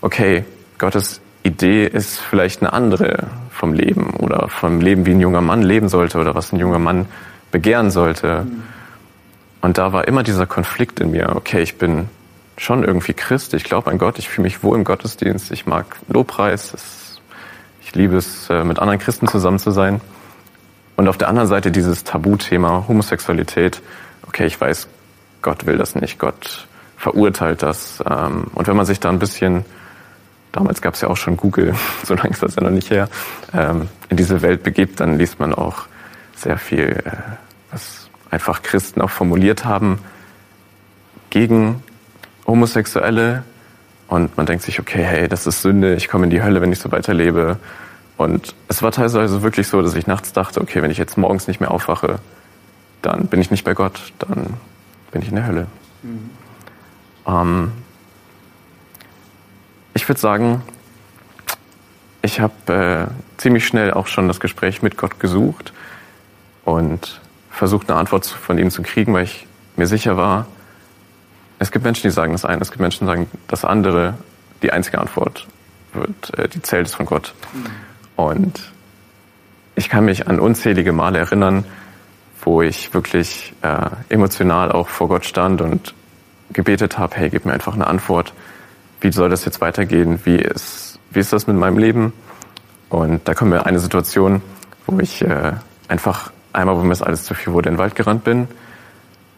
okay, 0.00 0.44
Gottes 0.78 1.20
Idee 1.42 1.86
ist 1.86 2.18
vielleicht 2.18 2.60
eine 2.62 2.72
andere 2.72 3.28
vom 3.60 3.74
Leben 3.74 4.14
oder 4.14 4.48
vom 4.48 4.80
Leben, 4.80 5.04
wie 5.04 5.10
ein 5.10 5.20
junger 5.20 5.42
Mann 5.42 5.60
leben 5.60 5.90
sollte 5.90 6.18
oder 6.18 6.34
was 6.34 6.50
ein 6.50 6.58
junger 6.58 6.78
Mann 6.78 7.06
begehren 7.50 7.90
sollte. 7.90 8.46
Mhm. 8.46 8.62
Und 9.60 9.76
da 9.76 9.92
war 9.92 10.08
immer 10.08 10.22
dieser 10.22 10.46
Konflikt 10.46 10.98
in 10.98 11.10
mir, 11.10 11.36
okay, 11.36 11.60
ich 11.60 11.76
bin 11.76 12.08
schon 12.56 12.82
irgendwie 12.84 13.12
Christ, 13.12 13.52
ich 13.52 13.64
glaube 13.64 13.90
an 13.90 13.98
Gott, 13.98 14.18
ich 14.18 14.30
fühle 14.30 14.44
mich 14.44 14.62
wohl 14.62 14.78
im 14.78 14.84
Gottesdienst, 14.84 15.50
ich 15.50 15.66
mag 15.66 15.84
Lobpreis, 16.08 16.72
es, 16.72 17.20
ich 17.82 17.94
liebe 17.94 18.16
es, 18.16 18.48
äh, 18.48 18.64
mit 18.64 18.78
anderen 18.78 18.98
Christen 18.98 19.28
zusammen 19.28 19.58
zu 19.58 19.72
sein. 19.72 20.00
Und 20.96 21.08
auf 21.08 21.18
der 21.18 21.28
anderen 21.28 21.48
Seite 21.48 21.70
dieses 21.70 22.02
Tabuthema 22.04 22.86
Homosexualität, 22.88 23.82
okay, 24.26 24.46
ich 24.46 24.58
weiß, 24.58 24.88
Gott 25.42 25.66
will 25.66 25.76
das 25.76 25.94
nicht, 25.94 26.18
Gott 26.18 26.66
verurteilt 26.96 27.62
das. 27.62 28.02
Ähm, 28.10 28.44
und 28.54 28.68
wenn 28.68 28.76
man 28.76 28.86
sich 28.86 29.00
da 29.00 29.10
ein 29.10 29.18
bisschen 29.18 29.66
damals 30.52 30.80
gab 30.80 30.94
es 30.94 31.00
ja 31.00 31.08
auch 31.08 31.16
schon 31.16 31.36
Google, 31.36 31.74
so 32.04 32.14
lange 32.14 32.30
ist 32.30 32.42
das 32.42 32.56
ja 32.56 32.62
noch 32.62 32.70
nicht 32.70 32.90
her, 32.90 33.08
ähm, 33.54 33.88
in 34.08 34.16
diese 34.16 34.42
Welt 34.42 34.62
begibt, 34.62 35.00
dann 35.00 35.18
liest 35.18 35.40
man 35.40 35.54
auch 35.54 35.86
sehr 36.36 36.58
viel, 36.58 37.02
äh, 37.04 37.12
was 37.70 38.08
einfach 38.30 38.62
Christen 38.62 39.00
auch 39.00 39.10
formuliert 39.10 39.64
haben 39.64 39.98
gegen 41.30 41.82
Homosexuelle. 42.46 43.44
Und 44.08 44.36
man 44.36 44.46
denkt 44.46 44.64
sich, 44.64 44.80
okay, 44.80 45.04
hey, 45.04 45.28
das 45.28 45.46
ist 45.46 45.62
Sünde, 45.62 45.94
ich 45.94 46.08
komme 46.08 46.24
in 46.24 46.30
die 46.30 46.42
Hölle, 46.42 46.60
wenn 46.60 46.72
ich 46.72 46.80
so 46.80 46.90
weiterlebe. 46.90 47.58
Und 48.16 48.54
es 48.68 48.82
war 48.82 48.90
teilweise 48.92 49.42
wirklich 49.42 49.68
so, 49.68 49.82
dass 49.82 49.94
ich 49.94 50.06
nachts 50.06 50.32
dachte, 50.32 50.60
okay, 50.60 50.82
wenn 50.82 50.90
ich 50.90 50.98
jetzt 50.98 51.16
morgens 51.16 51.46
nicht 51.46 51.60
mehr 51.60 51.70
aufwache, 51.70 52.18
dann 53.02 53.26
bin 53.28 53.40
ich 53.40 53.50
nicht 53.50 53.64
bei 53.64 53.74
Gott, 53.74 54.12
dann 54.18 54.54
bin 55.10 55.22
ich 55.22 55.28
in 55.28 55.36
der 55.36 55.46
Hölle. 55.46 55.66
Mhm. 56.02 56.30
Ähm, 57.26 57.72
ich 59.94 60.08
würde 60.08 60.20
sagen, 60.20 60.62
ich 62.22 62.40
habe 62.40 63.08
äh, 63.08 63.40
ziemlich 63.40 63.66
schnell 63.66 63.92
auch 63.92 64.06
schon 64.06 64.28
das 64.28 64.40
Gespräch 64.40 64.82
mit 64.82 64.96
Gott 64.96 65.20
gesucht 65.20 65.72
und 66.64 67.20
versucht, 67.50 67.90
eine 67.90 67.98
Antwort 67.98 68.26
von 68.26 68.58
ihm 68.58 68.70
zu 68.70 68.82
kriegen, 68.82 69.14
weil 69.14 69.24
ich 69.24 69.46
mir 69.76 69.86
sicher 69.86 70.16
war, 70.16 70.46
es 71.58 71.70
gibt 71.70 71.84
Menschen, 71.84 72.02
die 72.04 72.10
sagen 72.10 72.32
das 72.32 72.44
eine, 72.44 72.62
es 72.62 72.70
gibt 72.70 72.80
Menschen, 72.80 73.00
die 73.00 73.06
sagen 73.06 73.30
das 73.46 73.64
andere. 73.64 74.14
Die 74.62 74.72
einzige 74.72 74.98
Antwort 74.98 75.46
wird, 75.92 76.38
äh, 76.38 76.48
die 76.48 76.62
zählt 76.62 76.86
ist 76.86 76.94
von 76.94 77.06
Gott. 77.06 77.34
Mhm. 77.52 77.66
Und 78.16 78.72
ich 79.74 79.88
kann 79.88 80.04
mich 80.04 80.26
an 80.26 80.40
unzählige 80.40 80.92
Male 80.92 81.18
erinnern, 81.18 81.64
wo 82.42 82.62
ich 82.62 82.94
wirklich 82.94 83.54
äh, 83.62 83.90
emotional 84.08 84.72
auch 84.72 84.88
vor 84.88 85.08
Gott 85.08 85.24
stand 85.26 85.60
und 85.60 85.94
gebetet 86.52 86.98
habe, 86.98 87.16
hey, 87.16 87.30
gib 87.30 87.44
mir 87.44 87.52
einfach 87.52 87.74
eine 87.74 87.86
Antwort 87.86 88.32
wie 89.00 89.12
soll 89.12 89.30
das 89.30 89.44
jetzt 89.44 89.60
weitergehen? 89.60 90.20
Wie 90.24 90.36
ist, 90.36 90.98
wie 91.10 91.20
ist 91.20 91.32
das 91.32 91.46
mit 91.46 91.56
meinem 91.56 91.78
Leben? 91.78 92.12
Und 92.88 93.26
da 93.26 93.34
kommt 93.34 93.50
mir 93.50 93.66
eine 93.66 93.78
Situation, 93.78 94.42
wo 94.86 94.98
ich 94.98 95.22
äh, 95.22 95.52
einfach 95.88 96.32
einmal, 96.52 96.76
wo 96.76 96.82
mir 96.82 96.90
das 96.90 97.02
alles 97.02 97.24
zu 97.24 97.34
viel 97.34 97.52
wurde, 97.52 97.68
in 97.68 97.76
den 97.76 97.78
Wald 97.78 97.94
gerannt 97.94 98.24
bin 98.24 98.48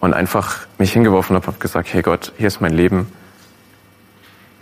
und 0.01 0.15
einfach 0.15 0.67
mich 0.79 0.93
hingeworfen 0.93 1.37
habe, 1.37 1.47
habe 1.47 1.59
gesagt, 1.59 1.93
hey 1.93 2.03
Gott, 2.03 2.33
hier 2.37 2.49
ist 2.49 2.61
mein 2.61 2.73
Leben. 2.73 3.07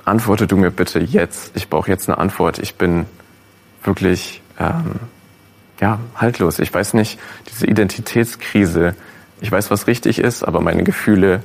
Antworte 0.05 0.47
du 0.47 0.57
mir 0.57 0.71
bitte 0.71 0.99
jetzt. 0.99 1.53
Ich 1.55 1.69
brauche 1.69 1.91
jetzt 1.91 2.09
eine 2.09 2.19
Antwort. 2.19 2.59
Ich 2.59 2.75
bin 2.75 3.07
wirklich 3.85 4.43
ähm, 4.59 4.97
ja 5.81 5.99
haltlos. 6.17 6.59
Ich 6.59 6.73
weiß 6.73 6.95
nicht 6.95 7.19
diese 7.49 7.67
Identitätskrise. 7.67 8.95
Ich 9.41 9.51
weiß, 9.51 9.71
was 9.71 9.87
richtig 9.87 10.19
ist, 10.19 10.43
aber 10.43 10.61
meine 10.61 10.83
Gefühle 10.85 11.43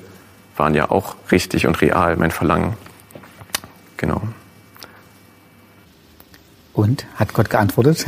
waren 0.57 0.73
ja 0.73 0.89
auch 0.89 1.15
richtig 1.31 1.67
und 1.67 1.79
real. 1.81 2.15
Mein 2.17 2.31
Verlangen. 2.31 2.73
Genau. 3.97 4.21
Und 6.73 7.05
hat 7.15 7.33
Gott 7.33 7.49
geantwortet? 7.49 8.05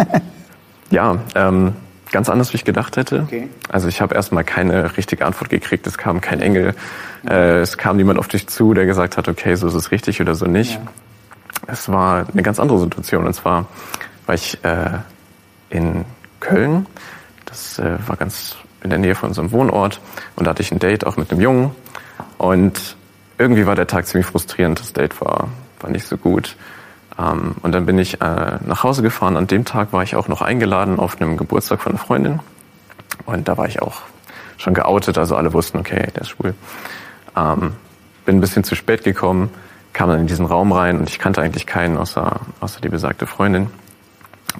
ja, 0.90 1.18
ähm, 1.34 1.74
ganz 2.10 2.28
anders, 2.28 2.52
wie 2.52 2.56
ich 2.56 2.64
gedacht 2.64 2.96
hätte. 2.96 3.22
Okay. 3.22 3.48
Also 3.70 3.88
ich 3.88 4.00
habe 4.00 4.14
erstmal 4.14 4.44
keine 4.44 4.96
richtige 4.96 5.24
Antwort 5.24 5.48
gekriegt. 5.48 5.86
Es 5.86 5.96
kam 5.96 6.20
kein 6.20 6.40
Engel. 6.40 6.74
Äh, 7.26 7.60
es 7.60 7.78
kam 7.78 7.96
niemand 7.96 8.18
auf 8.18 8.28
dich 8.28 8.46
zu, 8.46 8.74
der 8.74 8.84
gesagt 8.84 9.16
hat, 9.16 9.28
okay, 9.28 9.54
so 9.54 9.66
ist 9.68 9.74
es 9.74 9.90
richtig 9.90 10.20
oder 10.20 10.34
so 10.34 10.46
nicht. 10.46 10.74
Ja. 10.74 10.80
Es 11.66 11.88
war 11.88 12.26
eine 12.30 12.42
ganz 12.42 12.60
andere 12.60 12.78
Situation. 12.78 13.26
Und 13.26 13.32
zwar 13.34 13.66
war 14.26 14.34
ich 14.34 14.62
äh, 14.64 14.98
in 15.70 16.04
Köln. 16.40 16.86
Das 17.46 17.78
äh, 17.78 17.96
war 18.06 18.16
ganz 18.16 18.56
in 18.82 18.90
der 18.90 18.98
Nähe 18.98 19.14
von 19.14 19.30
unserem 19.30 19.50
Wohnort. 19.52 20.00
Und 20.36 20.46
da 20.46 20.50
hatte 20.50 20.62
ich 20.62 20.72
ein 20.72 20.78
Date 20.78 21.06
auch 21.06 21.16
mit 21.16 21.30
einem 21.30 21.40
Jungen. 21.40 21.70
Und 22.36 22.97
irgendwie 23.38 23.66
war 23.66 23.74
der 23.74 23.86
Tag 23.86 24.06
ziemlich 24.06 24.26
frustrierend. 24.26 24.80
Das 24.80 24.92
Date 24.92 25.20
war, 25.20 25.48
war 25.80 25.90
nicht 25.90 26.06
so 26.06 26.16
gut. 26.16 26.56
Ähm, 27.18 27.54
und 27.62 27.72
dann 27.72 27.86
bin 27.86 27.98
ich 27.98 28.20
äh, 28.20 28.58
nach 28.64 28.82
Hause 28.82 29.02
gefahren. 29.02 29.36
An 29.36 29.46
dem 29.46 29.64
Tag 29.64 29.92
war 29.92 30.02
ich 30.02 30.16
auch 30.16 30.28
noch 30.28 30.42
eingeladen 30.42 30.98
auf 30.98 31.20
einem 31.20 31.36
Geburtstag 31.36 31.80
von 31.80 31.92
einer 31.92 32.00
Freundin. 32.00 32.40
Und 33.26 33.48
da 33.48 33.56
war 33.56 33.66
ich 33.66 33.80
auch 33.80 34.02
schon 34.56 34.74
geoutet, 34.74 35.18
also 35.18 35.36
alle 35.36 35.52
wussten, 35.52 35.78
okay, 35.78 36.08
der 36.14 36.22
ist 36.22 36.30
schwul. 36.30 36.54
Ähm, 37.36 37.74
bin 38.24 38.36
ein 38.36 38.40
bisschen 38.40 38.64
zu 38.64 38.74
spät 38.74 39.04
gekommen, 39.04 39.50
kam 39.92 40.10
dann 40.10 40.20
in 40.20 40.26
diesen 40.26 40.46
Raum 40.46 40.72
rein 40.72 40.98
und 40.98 41.08
ich 41.08 41.18
kannte 41.18 41.40
eigentlich 41.40 41.66
keinen 41.66 41.96
außer, 41.96 42.40
außer 42.60 42.80
die 42.80 42.88
besagte 42.88 43.26
Freundin 43.26 43.68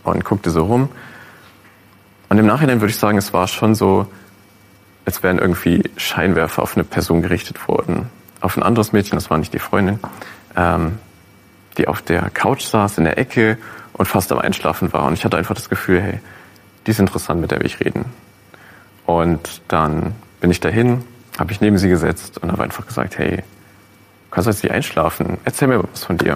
und 0.04 0.24
guckte 0.24 0.50
so 0.50 0.64
rum. 0.64 0.88
Und 2.28 2.38
im 2.38 2.46
Nachhinein 2.46 2.80
würde 2.80 2.90
ich 2.90 2.98
sagen, 2.98 3.18
es 3.18 3.32
war 3.32 3.48
schon 3.48 3.74
so, 3.74 4.06
als 5.04 5.22
wären 5.22 5.38
irgendwie 5.38 5.90
Scheinwerfer 5.96 6.62
auf 6.62 6.76
eine 6.76 6.84
Person 6.84 7.22
gerichtet 7.22 7.66
worden. 7.68 8.10
Auf 8.40 8.56
ein 8.56 8.62
anderes 8.62 8.92
Mädchen, 8.92 9.16
das 9.16 9.30
war 9.30 9.38
nicht 9.38 9.52
die 9.52 9.58
Freundin, 9.58 9.98
ähm, 10.56 10.98
die 11.76 11.88
auf 11.88 12.02
der 12.02 12.30
Couch 12.30 12.62
saß 12.62 12.98
in 12.98 13.04
der 13.04 13.18
Ecke 13.18 13.58
und 13.92 14.06
fast 14.06 14.30
am 14.32 14.38
Einschlafen 14.38 14.92
war. 14.92 15.04
Und 15.04 15.14
ich 15.14 15.24
hatte 15.24 15.36
einfach 15.36 15.54
das 15.54 15.68
Gefühl, 15.68 16.00
hey, 16.00 16.20
die 16.86 16.92
ist 16.92 17.00
interessant, 17.00 17.40
mit 17.40 17.50
der 17.50 17.58
will 17.58 17.66
ich 17.66 17.80
reden. 17.80 18.04
Und 19.06 19.62
dann 19.68 20.14
bin 20.40 20.50
ich 20.50 20.60
dahin, 20.60 21.04
habe 21.38 21.52
ich 21.52 21.60
neben 21.60 21.78
sie 21.78 21.88
gesetzt 21.88 22.38
und 22.38 22.52
habe 22.52 22.62
einfach 22.62 22.86
gesagt, 22.86 23.18
hey, 23.18 23.42
kannst 24.30 24.46
du 24.46 24.50
jetzt 24.50 24.62
nicht 24.62 24.72
einschlafen? 24.72 25.38
Erzähl 25.44 25.68
mir 25.68 25.82
was 25.82 26.04
von 26.04 26.18
dir. 26.18 26.34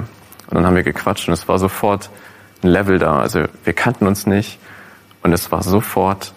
Und 0.49 0.55
dann 0.55 0.67
haben 0.67 0.77
wir 0.77 0.83
gequatscht 0.83 1.29
und 1.29 1.35
es 1.35 1.49
war 1.49 1.59
sofort 1.59 2.11
ein 2.63 2.69
Level 2.69 2.99
da. 2.99 3.21
Also 3.21 3.45
wir 3.65 3.73
kannten 3.73 4.07
uns 4.07 4.27
nicht 4.27 4.59
und 5.23 5.33
es 5.33 5.51
war 5.51 5.63
sofort 5.63 6.35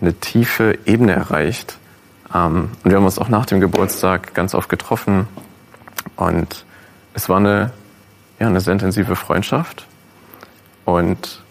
eine 0.00 0.14
tiefe 0.14 0.78
Ebene 0.86 1.12
erreicht. 1.12 1.78
Ähm, 2.34 2.70
und 2.82 2.90
wir 2.90 2.96
haben 2.96 3.04
uns 3.04 3.18
auch 3.18 3.28
nach 3.28 3.46
dem 3.46 3.60
Geburtstag 3.60 4.34
ganz 4.34 4.54
oft 4.54 4.68
getroffen 4.68 5.26
und 6.16 6.64
es 7.14 7.28
war 7.28 7.38
eine, 7.38 7.72
ja, 8.38 8.46
eine 8.46 8.60
sehr 8.60 8.72
intensive 8.72 9.16
Freundschaft. 9.16 9.86
Und 10.84 11.42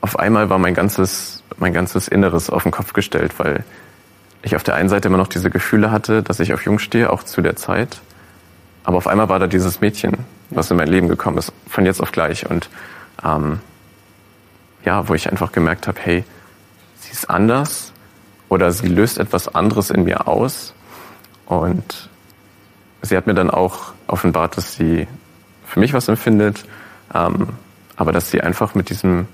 auf 0.00 0.18
einmal 0.18 0.50
war 0.50 0.58
mein 0.58 0.74
ganzes, 0.74 1.42
mein 1.56 1.72
ganzes 1.72 2.08
Inneres 2.08 2.50
auf 2.50 2.64
den 2.64 2.72
Kopf 2.72 2.92
gestellt, 2.92 3.38
weil 3.38 3.64
ich 4.42 4.56
auf 4.56 4.62
der 4.62 4.74
einen 4.74 4.88
Seite 4.88 5.08
immer 5.08 5.16
noch 5.16 5.28
diese 5.28 5.48
Gefühle 5.48 5.90
hatte, 5.90 6.22
dass 6.22 6.40
ich 6.40 6.52
auf 6.52 6.64
Jung 6.64 6.78
stehe, 6.78 7.10
auch 7.10 7.22
zu 7.22 7.40
der 7.40 7.56
Zeit. 7.56 8.00
Aber 8.84 8.98
auf 8.98 9.06
einmal 9.06 9.30
war 9.30 9.38
da 9.38 9.46
dieses 9.46 9.80
Mädchen, 9.80 10.12
was 10.50 10.70
in 10.70 10.76
mein 10.76 10.88
Leben 10.88 11.08
gekommen 11.08 11.38
ist, 11.38 11.52
von 11.66 11.86
jetzt 11.86 12.02
auf 12.02 12.12
gleich. 12.12 12.48
Und 12.50 12.68
ähm, 13.24 13.60
ja, 14.84 15.08
wo 15.08 15.14
ich 15.14 15.30
einfach 15.30 15.52
gemerkt 15.52 15.88
habe, 15.88 15.98
hey, 16.02 16.24
sie 17.00 17.12
ist 17.12 17.30
anders 17.30 17.93
oder 18.54 18.70
sie 18.70 18.86
löst 18.86 19.18
etwas 19.18 19.52
anderes 19.52 19.90
in 19.90 20.04
mir 20.04 20.28
aus. 20.28 20.74
Und 21.44 22.08
sie 23.02 23.16
hat 23.16 23.26
mir 23.26 23.34
dann 23.34 23.50
auch 23.50 23.92
offenbart, 24.06 24.56
dass 24.56 24.76
sie 24.76 25.08
für 25.66 25.80
mich 25.80 25.92
was 25.92 26.06
empfindet, 26.06 26.64
ähm, 27.12 27.48
aber 27.96 28.12
dass 28.12 28.30
sie 28.30 28.40
einfach 28.40 28.76
mit 28.76 28.90
diesem 28.90 29.26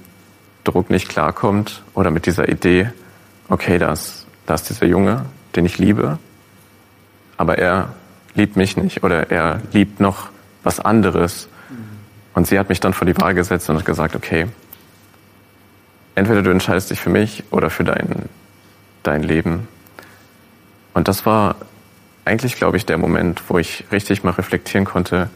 Druck 0.65 0.89
nicht 0.89 1.11
klarkommt 1.11 1.83
oder 1.95 2.11
mit 2.11 2.25
dieser 2.25 2.49
Idee, 2.49 2.93
okay, 3.51 3.79
da 3.79 3.93
ist, 3.93 4.27
da 4.47 4.55
ist 4.55 4.71
dieser 4.71 4.87
Junge, 4.87 5.27
den 5.55 5.67
ich 5.67 5.77
liebe, 5.77 6.19
aber 7.37 7.59
er 7.59 7.93
liebt 8.35 8.57
mich 8.57 8.79
nicht 8.79 9.05
oder 9.05 9.31
er 9.31 9.61
liebt 9.73 10.01
noch 10.01 10.31
was 10.63 10.81
anderes. 10.81 11.47
Und 12.33 12.47
sie 12.47 12.59
hat 12.59 12.71
mich 12.71 12.81
dann 12.81 12.95
vor 12.95 13.07
die 13.07 13.19
Wahl 13.19 13.35
gesetzt 13.35 13.69
und 13.69 13.77
hat 13.77 13.85
gesagt, 13.85 14.17
okay, 14.17 14.47
entweder 16.15 16.41
du 16.41 16.51
entscheidest 16.51 16.91
dich 16.91 17.01
für 17.01 17.11
mich 17.11 17.45
oder 17.51 17.69
für 17.69 17.85
dein, 17.85 18.31
dein 19.03 19.23
Leben. 19.23 19.69
Und 20.95 21.09
das 21.09 21.27
war 21.27 21.57
eigentlich, 22.25 22.57
glaube 22.57 22.77
ich, 22.77 22.87
der 22.87 22.99
Moment, 22.99 23.43
wo 23.49 23.59
ich 23.59 23.85
richtig 23.93 24.25
mal 24.25 24.31
reflektieren 24.31 24.85
konnte, 24.85 25.31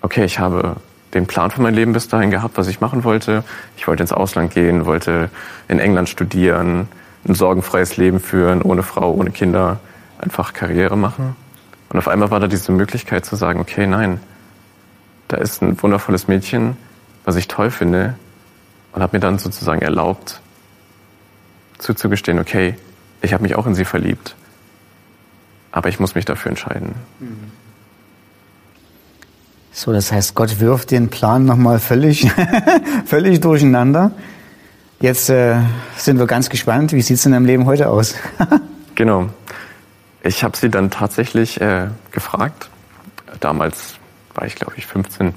okay, 0.00 0.24
ich 0.24 0.38
habe 0.38 0.76
den 1.14 1.26
Plan 1.26 1.50
für 1.50 1.62
mein 1.62 1.74
Leben 1.74 1.92
bis 1.92 2.08
dahin 2.08 2.30
gehabt, 2.30 2.58
was 2.58 2.66
ich 2.68 2.80
machen 2.80 3.04
wollte. 3.04 3.44
Ich 3.76 3.86
wollte 3.86 4.02
ins 4.02 4.12
Ausland 4.12 4.52
gehen, 4.52 4.84
wollte 4.84 5.30
in 5.68 5.78
England 5.78 6.08
studieren, 6.08 6.88
ein 7.26 7.34
sorgenfreies 7.34 7.96
Leben 7.96 8.20
führen, 8.20 8.62
ohne 8.62 8.82
Frau, 8.82 9.12
ohne 9.12 9.30
Kinder, 9.30 9.78
einfach 10.18 10.52
Karriere 10.52 10.96
machen. 10.96 11.36
Und 11.88 11.98
auf 11.98 12.08
einmal 12.08 12.30
war 12.30 12.40
da 12.40 12.48
diese 12.48 12.72
Möglichkeit 12.72 13.24
zu 13.24 13.36
sagen, 13.36 13.60
okay, 13.60 13.86
nein, 13.86 14.20
da 15.28 15.36
ist 15.36 15.62
ein 15.62 15.80
wundervolles 15.80 16.28
Mädchen, 16.28 16.76
was 17.24 17.36
ich 17.36 17.48
toll 17.48 17.70
finde, 17.70 18.14
und 18.92 19.02
habe 19.02 19.16
mir 19.16 19.20
dann 19.20 19.38
sozusagen 19.38 19.80
erlaubt, 19.80 20.40
zuzugestehen, 21.84 22.38
okay, 22.38 22.74
ich 23.20 23.32
habe 23.32 23.42
mich 23.42 23.54
auch 23.54 23.66
in 23.66 23.74
sie 23.74 23.84
verliebt, 23.84 24.34
aber 25.70 25.88
ich 25.88 26.00
muss 26.00 26.14
mich 26.14 26.24
dafür 26.24 26.50
entscheiden. 26.50 26.94
So, 29.72 29.92
das 29.92 30.10
heißt, 30.10 30.34
Gott 30.34 30.60
wirft 30.60 30.90
den 30.90 31.08
Plan 31.08 31.44
nochmal 31.44 31.78
völlig, 31.78 32.30
völlig 33.06 33.40
durcheinander. 33.40 34.12
Jetzt 35.00 35.28
äh, 35.28 35.56
sind 35.96 36.18
wir 36.18 36.26
ganz 36.26 36.48
gespannt, 36.48 36.92
wie 36.92 37.02
sieht 37.02 37.18
es 37.18 37.26
in 37.26 37.32
deinem 37.32 37.44
Leben 37.44 37.66
heute 37.66 37.88
aus? 37.88 38.14
genau. 38.94 39.28
Ich 40.22 40.42
habe 40.42 40.56
sie 40.56 40.70
dann 40.70 40.90
tatsächlich 40.90 41.60
äh, 41.60 41.88
gefragt. 42.12 42.70
Damals 43.40 43.96
war 44.34 44.46
ich, 44.46 44.54
glaube 44.54 44.74
ich, 44.76 44.86
15, 44.86 45.34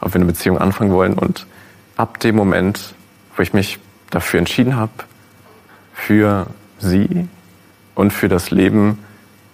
ob 0.00 0.12
wir 0.12 0.16
eine 0.16 0.26
Beziehung 0.26 0.58
anfangen 0.58 0.92
wollen. 0.92 1.14
Und 1.14 1.46
ab 1.96 2.20
dem 2.20 2.36
Moment, 2.36 2.94
wo 3.34 3.42
ich 3.42 3.52
mich 3.52 3.78
dafür 4.10 4.38
entschieden 4.38 4.76
habe, 4.76 4.92
für 5.98 6.46
sie 6.78 7.28
und 7.94 8.12
für 8.12 8.28
das 8.28 8.50
Leben, 8.50 8.98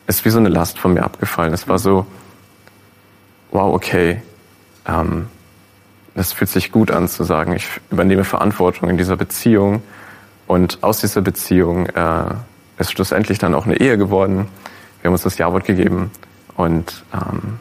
ist 0.06 0.24
wie 0.24 0.30
so 0.30 0.38
eine 0.38 0.50
Last 0.50 0.78
von 0.78 0.92
mir 0.92 1.02
abgefallen. 1.02 1.54
Es 1.54 1.66
war 1.66 1.78
so, 1.78 2.06
wow, 3.50 3.74
okay, 3.74 4.22
ähm, 4.86 5.26
das 6.14 6.32
fühlt 6.32 6.50
sich 6.50 6.70
gut 6.70 6.90
an 6.90 7.08
zu 7.08 7.24
sagen, 7.24 7.54
ich 7.54 7.66
übernehme 7.90 8.24
Verantwortung 8.24 8.90
in 8.90 8.98
dieser 8.98 9.16
Beziehung. 9.16 9.82
Und 10.46 10.82
aus 10.82 11.00
dieser 11.00 11.22
Beziehung 11.22 11.86
äh, 11.86 12.34
ist 12.78 12.92
schlussendlich 12.92 13.38
dann 13.38 13.54
auch 13.54 13.64
eine 13.64 13.80
Ehe 13.80 13.96
geworden. 13.96 14.46
Wir 15.00 15.08
haben 15.08 15.14
uns 15.14 15.22
das 15.22 15.38
Jawort 15.38 15.64
gegeben 15.64 16.10
und 16.56 17.04
ähm, 17.12 17.58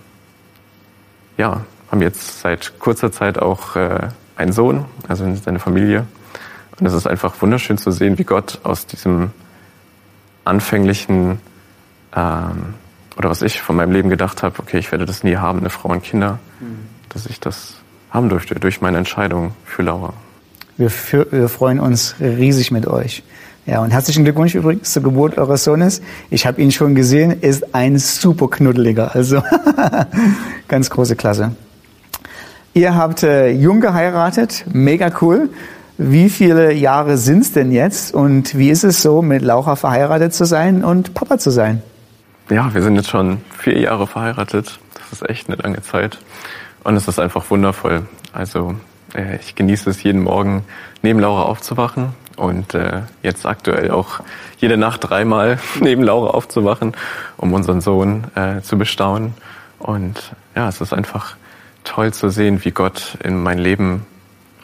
ja, 1.38 1.62
haben 1.90 2.02
jetzt 2.02 2.42
seit 2.42 2.78
kurzer 2.80 3.12
Zeit 3.12 3.40
auch 3.40 3.76
äh, 3.78 4.10
einen 4.36 4.52
Sohn, 4.52 4.86
also 5.08 5.34
seine 5.36 5.60
Familie. 5.60 6.06
Und 6.84 6.88
es 6.88 6.96
ist 6.96 7.08
einfach 7.08 7.42
wunderschön 7.42 7.78
zu 7.78 7.92
sehen, 7.92 8.18
wie 8.18 8.26
Gott 8.26 8.60
aus 8.64 8.86
diesem 8.86 9.32
anfänglichen 10.44 11.40
ähm, 12.14 12.74
oder 13.16 13.30
was 13.30 13.42
ich 13.42 13.62
von 13.62 13.78
meinem 13.78 13.94
Leben 13.94 14.10
gedacht 14.10 14.44
habe, 14.44 14.60
okay, 14.60 14.80
ich 14.80 14.92
werde 14.92 15.06
das 15.06 15.24
nie 15.24 15.38
haben, 15.38 15.60
eine 15.60 15.70
Frau 15.70 15.88
und 15.88 16.04
Kinder, 16.04 16.40
mhm. 16.60 16.80
dass 17.08 17.26
ich 17.26 17.40
das 17.40 17.76
haben 18.10 18.28
durfte 18.28 18.56
durch 18.56 18.82
meine 18.82 18.98
Entscheidung 18.98 19.54
für 19.64 19.82
Laura. 19.82 20.12
Wir, 20.76 20.90
für, 20.90 21.32
wir 21.32 21.48
freuen 21.48 21.80
uns 21.80 22.16
riesig 22.20 22.70
mit 22.72 22.86
euch. 22.86 23.24
Ja, 23.66 23.82
und 23.82 23.92
herzlichen 23.92 24.26
Glückwunsch 24.26 24.54
übrigens 24.54 24.92
zur 24.92 25.04
Geburt 25.04 25.38
eures 25.38 25.64
Sohnes. 25.64 26.02
Ich 26.32 26.46
habe 26.46 26.62
ihn 26.62 26.74
schon 26.74 26.96
gesehen, 26.96 27.40
ist 27.40 27.74
ein 27.74 27.98
super 27.98 28.50
knuddeliger, 28.50 29.16
also 29.16 29.42
ganz 30.68 30.90
große 30.90 31.16
Klasse. 31.16 31.56
Ihr 32.74 32.94
habt 32.94 33.24
äh, 33.24 33.52
jung 33.52 33.80
geheiratet, 33.80 34.66
mega 34.74 35.10
cool. 35.22 35.50
Wie 35.98 36.30
viele 36.30 36.74
Jahre 36.74 37.18
sind's 37.18 37.52
denn 37.52 37.72
jetzt 37.72 38.14
und 38.14 38.58
wie 38.58 38.70
ist 38.70 38.84
es 38.84 39.04
so, 39.04 39.22
mit 39.22 39.44
Laura 39.44 39.76
verheiratet 39.76 40.34
zu 40.34 40.46
sein 40.46 40.84
und 40.84 41.14
Papa 41.14 41.38
zu 41.38 41.52
sein? 41.52 41.84
Ja, 42.50 42.74
wir 42.74 42.82
sind 42.82 42.96
jetzt 42.96 43.10
schon 43.10 43.42
vier 43.58 43.80
Jahre 43.80 44.08
verheiratet. 44.08 44.80
Das 44.96 45.22
ist 45.22 45.30
echt 45.30 45.48
eine 45.48 45.58
lange 45.58 45.82
Zeit. 45.82 46.18
Und 46.84 46.96
es 46.96 47.08
ist 47.08 47.20
einfach 47.20 47.50
wundervoll. 47.50 48.08
Also 48.34 48.76
äh, 49.14 49.38
ich 49.38 49.56
genieße 49.56 49.90
es 49.90 50.02
jeden 50.04 50.24
Morgen, 50.24 50.66
neben 51.04 51.20
Laura 51.20 51.44
aufzuwachen 51.44 52.10
und 52.38 52.74
äh, 52.74 53.02
jetzt 53.22 53.46
aktuell 53.46 53.92
auch 53.92 54.20
jede 54.58 54.78
Nacht 54.78 55.10
dreimal 55.10 55.60
neben 55.80 56.02
Laura 56.02 56.32
aufzuwachen, 56.32 56.94
um 57.38 57.54
unseren 57.54 57.82
Sohn 57.82 58.26
äh, 58.36 58.62
zu 58.62 58.78
bestaunen. 58.78 59.36
Und 59.80 60.34
ja, 60.56 60.68
es 60.68 60.82
ist 60.82 60.94
einfach 60.94 61.36
toll 61.84 62.14
zu 62.14 62.30
sehen, 62.30 62.66
wie 62.66 62.72
Gott 62.72 63.18
in 63.24 63.42
mein 63.42 63.60
Leben 63.60 64.06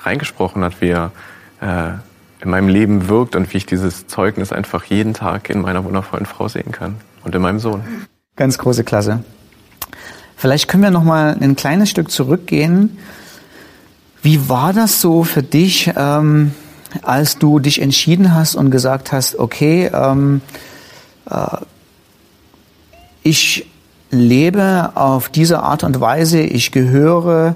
reingesprochen 0.03 0.63
hat, 0.63 0.81
wie 0.81 0.89
er 0.89 1.12
äh, 1.62 1.91
in 2.41 2.49
meinem 2.49 2.69
Leben 2.69 3.09
wirkt 3.09 3.35
und 3.35 3.53
wie 3.53 3.57
ich 3.57 3.65
dieses 3.65 4.07
Zeugnis 4.07 4.51
einfach 4.51 4.85
jeden 4.85 5.13
Tag 5.13 5.49
in 5.49 5.62
meiner 5.62 5.83
wundervollen 5.83 6.25
Frau 6.25 6.47
sehen 6.47 6.71
kann 6.71 6.95
und 7.23 7.35
in 7.35 7.41
meinem 7.41 7.59
Sohn. 7.59 7.83
Ganz 8.35 8.57
große 8.57 8.83
Klasse. 8.83 9.23
Vielleicht 10.38 10.69
können 10.69 10.83
wir 10.83 10.91
noch 10.91 11.03
mal 11.03 11.35
ein 11.39 11.55
kleines 11.55 11.89
Stück 11.89 12.12
zurückgehen. 12.12 12.97
Wie 14.21 14.47
war 14.47 14.73
das 14.73 15.01
so 15.01 15.23
für 15.23 15.43
dich? 15.43 15.91
Ähm 15.97 16.53
als 17.03 17.38
du 17.38 17.59
dich 17.59 17.81
entschieden 17.81 18.33
hast 18.33 18.55
und 18.55 18.71
gesagt 18.71 19.12
hast, 19.12 19.38
okay, 19.38 19.89
ähm, 19.93 20.41
äh, 21.29 21.57
ich 23.23 23.67
lebe 24.12 24.91
auf 24.95 25.29
diese 25.29 25.62
Art 25.62 25.83
und 25.83 25.99
Weise, 25.99 26.41
ich 26.41 26.71
gehöre 26.71 27.55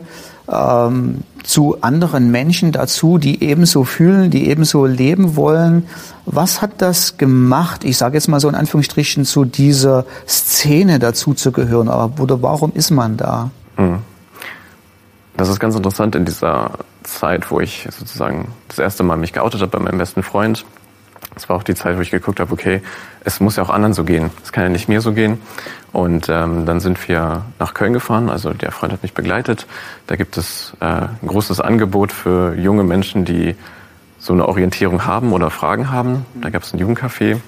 ähm, 0.52 1.22
zu 1.44 1.82
anderen 1.82 2.32
Menschen 2.32 2.72
dazu, 2.72 3.18
die 3.18 3.44
ebenso 3.44 3.84
fühlen, 3.84 4.32
die 4.32 4.50
ebenso 4.50 4.86
leben 4.86 5.36
wollen. 5.36 5.88
Was 6.26 6.62
hat 6.62 6.82
das 6.82 7.18
gemacht, 7.18 7.84
ich 7.84 7.98
sage 7.98 8.16
jetzt 8.16 8.28
mal 8.28 8.40
so 8.40 8.48
in 8.48 8.56
Anführungsstrichen, 8.56 9.26
zu 9.26 9.46
dieser 9.46 10.06
Szene 10.28 11.00
dazu 11.00 11.34
zu 11.34 11.52
gehören? 11.52 11.90
Oder 11.90 12.42
warum 12.42 12.72
ist 12.74 12.92
man 12.92 13.18
da? 13.18 13.52
Hm. 13.76 14.00
Das 15.36 15.50
ist 15.50 15.60
ganz 15.60 15.76
interessant 15.76 16.16
in 16.16 16.26
dieser 16.26 16.72
Zeit, 17.04 17.50
wo 17.52 17.60
ich 17.60 17.88
sozusagen 17.98 18.50
das 18.68 18.80
erste 18.80 19.04
Mal 19.04 19.18
mich 19.18 19.34
geoutet 19.34 19.62
habe 19.62 19.72
bei 19.72 19.80
meinem 19.80 19.98
besten 19.98 20.24
Freund, 20.24 20.66
Es 21.36 21.50
war 21.50 21.56
auch 21.56 21.64
die 21.64 21.76
Zeit, 21.76 21.98
wo 21.98 22.02
ich 22.02 22.12
geguckt 22.12 22.40
habe, 22.40 22.52
okay, 22.54 22.82
es 23.24 23.40
muss 23.40 23.56
ja 23.56 23.64
auch 23.64 23.70
anderen 23.70 23.94
so 23.94 24.04
gehen. 24.04 24.30
Es 24.44 24.52
kann 24.52 24.64
ja 24.64 24.70
nicht 24.70 24.88
mir 24.88 25.02
so 25.02 25.14
gehen. 25.14 25.42
Und 25.92 26.30
ähm, 26.30 26.66
dann 26.66 26.80
sind 26.80 27.08
wir 27.08 27.44
nach 27.60 27.74
Köln 27.74 27.94
gefahren. 27.94 28.30
Also 28.30 28.54
der 28.54 28.72
Freund 28.72 28.94
hat 28.94 29.04
mich 29.04 29.14
begleitet. 29.14 29.66
Da 30.08 30.16
gibt 30.16 30.38
es 30.38 30.74
äh, 30.80 30.86
ein 30.86 31.28
großes 31.28 31.60
Angebot 31.60 32.12
für 32.12 32.56
junge 32.56 32.84
Menschen, 32.84 33.26
die 33.26 33.56
so 34.20 34.34
eine 34.34 34.48
Orientierung 34.48 35.06
haben 35.06 35.34
oder 35.34 35.50
Fragen 35.50 35.92
haben. 35.92 36.26
Da 36.36 36.50
gab 36.50 36.64
es 36.64 36.74
ein 36.74 36.80
Jugendcafé. 36.80 37.40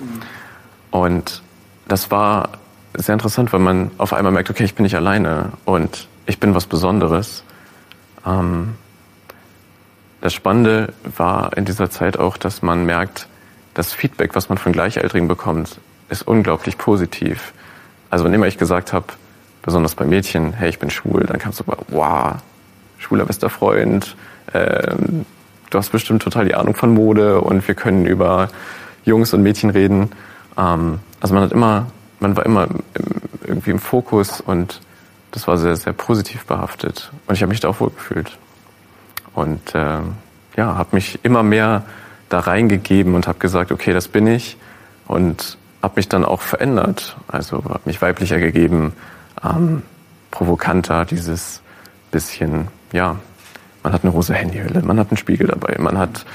Und 0.92 1.42
das 1.88 2.12
war 2.12 2.50
sehr 2.96 3.14
interessant, 3.14 3.54
weil 3.54 3.60
man 3.60 3.92
auf 3.98 4.14
einmal 4.14 4.32
merkt, 4.32 4.50
okay, 4.50 4.64
ich 4.64 4.76
bin 4.76 4.84
nicht 4.84 4.96
alleine 4.96 5.54
und 5.66 6.08
ich 6.26 6.40
bin 6.40 6.56
was 6.56 6.66
Besonderes. 6.66 7.44
Ähm, 8.26 8.76
das 10.22 10.34
Spannende 10.34 10.94
war 11.18 11.56
in 11.56 11.66
dieser 11.66 11.90
Zeit 11.90 12.18
auch, 12.18 12.38
dass 12.38 12.62
man 12.62 12.86
merkt, 12.86 13.28
das 13.76 13.94
Feedback, 13.94 14.36
was 14.36 14.50
man 14.50 14.58
von 14.58 14.72
Gleichaltrigen 14.72 15.28
bekommt, 15.28 15.80
ist 16.10 16.28
unglaublich 16.28 16.78
positiv. 16.78 17.54
Also 18.10 18.26
wenn 18.26 18.34
immer 18.34 18.48
ich 18.48 18.58
gesagt 18.58 18.94
habe, 18.94 19.06
besonders 19.62 19.96
bei 19.96 20.06
Mädchen, 20.06 20.54
hey, 20.54 20.70
ich 20.70 20.80
bin 20.80 20.90
schwul, 20.90 21.26
dann 21.26 21.38
kam 21.38 21.52
es 21.52 21.58
so, 21.58 21.66
wow, 21.90 22.36
schwuler 22.98 23.26
bester 23.26 23.50
Freund, 23.50 24.16
ähm, 24.54 25.26
du 25.70 25.78
hast 25.78 25.92
bestimmt 25.92 26.22
total 26.22 26.46
die 26.46 26.56
Ahnung 26.56 26.76
von 26.76 26.94
Mode 26.94 27.42
und 27.42 27.68
wir 27.68 27.76
können 27.76 28.06
über 28.06 28.50
Jungs 29.04 29.34
und 29.34 29.44
Mädchen 29.44 29.70
reden. 29.70 30.12
Ähm, 30.58 31.00
also 31.20 31.34
man 31.34 31.44
hat 31.44 31.52
immer, 31.52 31.88
man 32.20 32.38
war 32.38 32.46
immer 32.46 32.68
irgendwie 33.46 33.72
im 33.72 33.80
Fokus 33.80 34.40
und 34.40 34.82
das 35.32 35.48
war 35.48 35.58
sehr, 35.58 35.76
sehr 35.76 35.94
positiv 35.94 36.46
behaftet. 36.46 37.12
Und 37.28 37.36
ich 37.36 37.42
habe 37.42 37.50
mich 37.50 37.60
da 37.60 37.68
auch 37.68 37.80
wohl 37.82 37.90
gefühlt. 37.90 38.38
Und 39.34 39.76
äh, 39.76 40.00
ja, 40.56 40.76
habe 40.76 40.96
mich 40.96 41.20
immer 41.24 41.44
mehr 41.44 41.84
da 42.30 42.40
reingegeben 42.40 43.16
und 43.16 43.28
habe 43.28 43.40
gesagt, 43.40 43.72
okay, 43.72 43.94
das 43.94 44.08
bin 44.08 44.28
ich. 44.28 44.58
Und 45.08 45.58
habe 45.82 45.94
mich 45.98 46.10
dann 46.10 46.26
auch 46.26 46.42
verändert. 46.42 47.16
Also 47.28 47.64
habe 47.64 47.82
mich 47.86 48.02
weiblicher 48.02 48.40
gegeben, 48.40 48.94
ähm, 49.44 49.84
provokanter, 50.32 51.06
dieses 51.06 51.62
bisschen, 52.12 52.68
ja, 52.92 53.18
man 53.84 53.94
hat 53.94 54.04
eine 54.04 54.12
rosa 54.12 54.34
Handyhülle, 54.34 54.82
man 54.82 55.00
hat 55.00 55.12
einen 55.12 55.18
Spiegel 55.18 55.48
dabei, 55.48 55.76
man 55.80 55.98
hat 55.98 56.26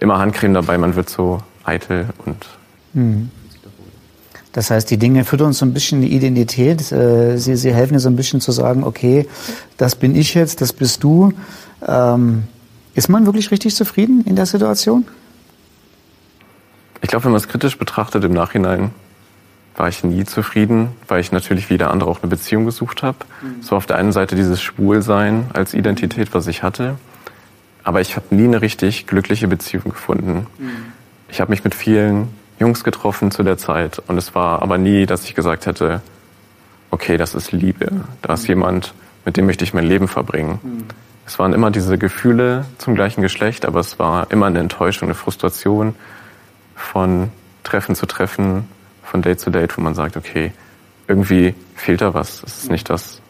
immer 0.00 0.18
Handcreme 0.18 0.54
dabei, 0.54 0.78
man 0.78 0.96
wird 0.96 1.10
so 1.10 1.42
eitel 1.64 2.06
und. 2.24 2.46
Mhm. 2.94 3.30
Das 4.52 4.70
heißt, 4.70 4.88
die 4.88 4.98
Dinge 4.98 5.24
füttern 5.24 5.48
uns 5.48 5.58
so 5.58 5.66
ein 5.66 5.74
bisschen 5.74 6.00
die 6.00 6.14
Identität. 6.14 6.92
Äh, 6.92 7.36
sie, 7.38 7.56
sie 7.56 7.74
helfen 7.74 7.94
dir 7.94 8.00
so 8.00 8.08
ein 8.08 8.14
bisschen 8.14 8.40
zu 8.40 8.52
sagen, 8.52 8.84
okay, 8.84 9.26
das 9.76 9.96
bin 9.96 10.14
ich 10.14 10.34
jetzt, 10.34 10.60
das 10.60 10.72
bist 10.72 11.02
du. 11.02 11.32
Ähm, 11.86 12.44
ist 12.94 13.08
man 13.08 13.26
wirklich 13.26 13.50
richtig 13.50 13.74
zufrieden 13.74 14.22
in 14.24 14.36
der 14.36 14.46
Situation? 14.46 15.06
Ich 17.04 17.10
glaube, 17.10 17.26
wenn 17.26 17.32
man 17.32 17.38
es 17.38 17.48
kritisch 17.48 17.76
betrachtet 17.76 18.24
im 18.24 18.32
Nachhinein, 18.32 18.90
war 19.76 19.88
ich 19.88 20.04
nie 20.04 20.24
zufrieden, 20.24 20.88
weil 21.06 21.20
ich 21.20 21.32
natürlich 21.32 21.68
wie 21.68 21.76
der 21.76 21.90
andere 21.90 22.08
auch 22.08 22.22
eine 22.22 22.30
Beziehung 22.30 22.64
gesucht 22.64 23.02
habe. 23.02 23.18
Mhm. 23.42 23.62
So 23.62 23.76
auf 23.76 23.84
der 23.84 23.96
einen 23.96 24.10
Seite 24.10 24.36
dieses 24.36 24.62
Schwulsein 24.62 25.50
als 25.52 25.74
Identität, 25.74 26.32
was 26.32 26.46
ich 26.46 26.62
hatte. 26.62 26.96
Aber 27.82 28.00
ich 28.00 28.16
habe 28.16 28.34
nie 28.34 28.44
eine 28.44 28.62
richtig 28.62 29.06
glückliche 29.06 29.48
Beziehung 29.48 29.84
gefunden. 29.84 30.46
Mhm. 30.56 30.70
Ich 31.28 31.42
habe 31.42 31.50
mich 31.50 31.62
mit 31.62 31.74
vielen 31.74 32.28
Jungs 32.58 32.84
getroffen 32.84 33.30
zu 33.30 33.42
der 33.42 33.58
Zeit 33.58 34.00
und 34.06 34.16
es 34.16 34.34
war 34.34 34.62
aber 34.62 34.78
nie, 34.78 35.04
dass 35.04 35.24
ich 35.24 35.34
gesagt 35.34 35.66
hätte, 35.66 36.00
okay, 36.90 37.18
das 37.18 37.34
ist 37.34 37.52
Liebe. 37.52 37.90
Da 38.22 38.32
ist 38.32 38.44
mhm. 38.44 38.48
jemand, 38.48 38.94
mit 39.26 39.36
dem 39.36 39.44
möchte 39.44 39.64
ich 39.64 39.74
mein 39.74 39.84
Leben 39.84 40.08
verbringen. 40.08 40.58
Mhm. 40.62 40.84
Es 41.26 41.38
waren 41.38 41.52
immer 41.52 41.70
diese 41.70 41.98
Gefühle 41.98 42.64
zum 42.78 42.94
gleichen 42.94 43.20
Geschlecht, 43.20 43.66
aber 43.66 43.80
es 43.80 43.98
war 43.98 44.30
immer 44.30 44.46
eine 44.46 44.60
Enttäuschung, 44.60 45.08
eine 45.08 45.14
Frustration 45.14 45.94
von 46.74 47.30
Treffen 47.62 47.94
zu 47.94 48.06
Treffen, 48.06 48.68
von 49.02 49.22
Date 49.22 49.40
zu 49.40 49.50
Date, 49.50 49.76
wo 49.76 49.80
man 49.80 49.94
sagt, 49.94 50.16
okay, 50.16 50.52
irgendwie 51.08 51.54
fehlt 51.74 52.00
da 52.00 52.14
was. 52.14 52.42
Es 52.44 52.64
ist 52.64 52.70
nicht 52.70 52.88
das. 52.90 53.20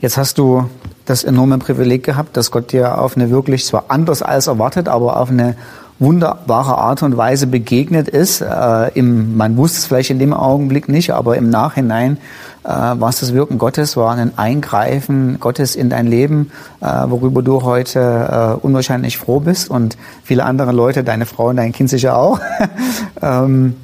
Jetzt 0.00 0.16
hast 0.16 0.38
du 0.38 0.68
das 1.06 1.24
enorme 1.24 1.58
Privileg 1.58 2.04
gehabt, 2.04 2.36
dass 2.36 2.50
Gott 2.50 2.72
dir 2.72 2.98
auf 2.98 3.16
eine 3.16 3.30
wirklich 3.30 3.64
zwar 3.64 3.86
anders 3.88 4.22
als 4.22 4.46
erwartet, 4.46 4.88
aber 4.88 5.18
auf 5.18 5.30
eine 5.30 5.56
wunderbare 5.98 6.76
Art 6.76 7.02
und 7.02 7.16
Weise 7.16 7.46
begegnet 7.46 8.08
ist. 8.08 8.40
Äh, 8.40 8.90
im, 8.94 9.36
man 9.36 9.56
wusste 9.56 9.78
es 9.78 9.86
vielleicht 9.86 10.10
in 10.10 10.18
dem 10.18 10.34
Augenblick 10.34 10.88
nicht, 10.88 11.12
aber 11.12 11.36
im 11.36 11.50
Nachhinein 11.50 12.18
äh, 12.64 12.68
war 12.68 13.08
es 13.08 13.20
das 13.20 13.32
Wirken 13.32 13.58
Gottes, 13.58 13.96
war 13.96 14.14
ein 14.16 14.36
Eingreifen 14.36 15.38
Gottes 15.38 15.76
in 15.76 15.90
dein 15.90 16.06
Leben, 16.06 16.50
äh, 16.80 16.86
worüber 17.06 17.42
du 17.42 17.62
heute 17.62 18.58
äh, 18.60 18.66
unwahrscheinlich 18.66 19.18
froh 19.18 19.40
bist 19.40 19.70
und 19.70 19.96
viele 20.24 20.44
andere 20.44 20.72
Leute, 20.72 21.04
deine 21.04 21.26
Frau 21.26 21.48
und 21.48 21.56
dein 21.56 21.72
Kind 21.72 21.90
sicher 21.90 22.16
auch. 22.16 22.40
ähm, 23.22 23.76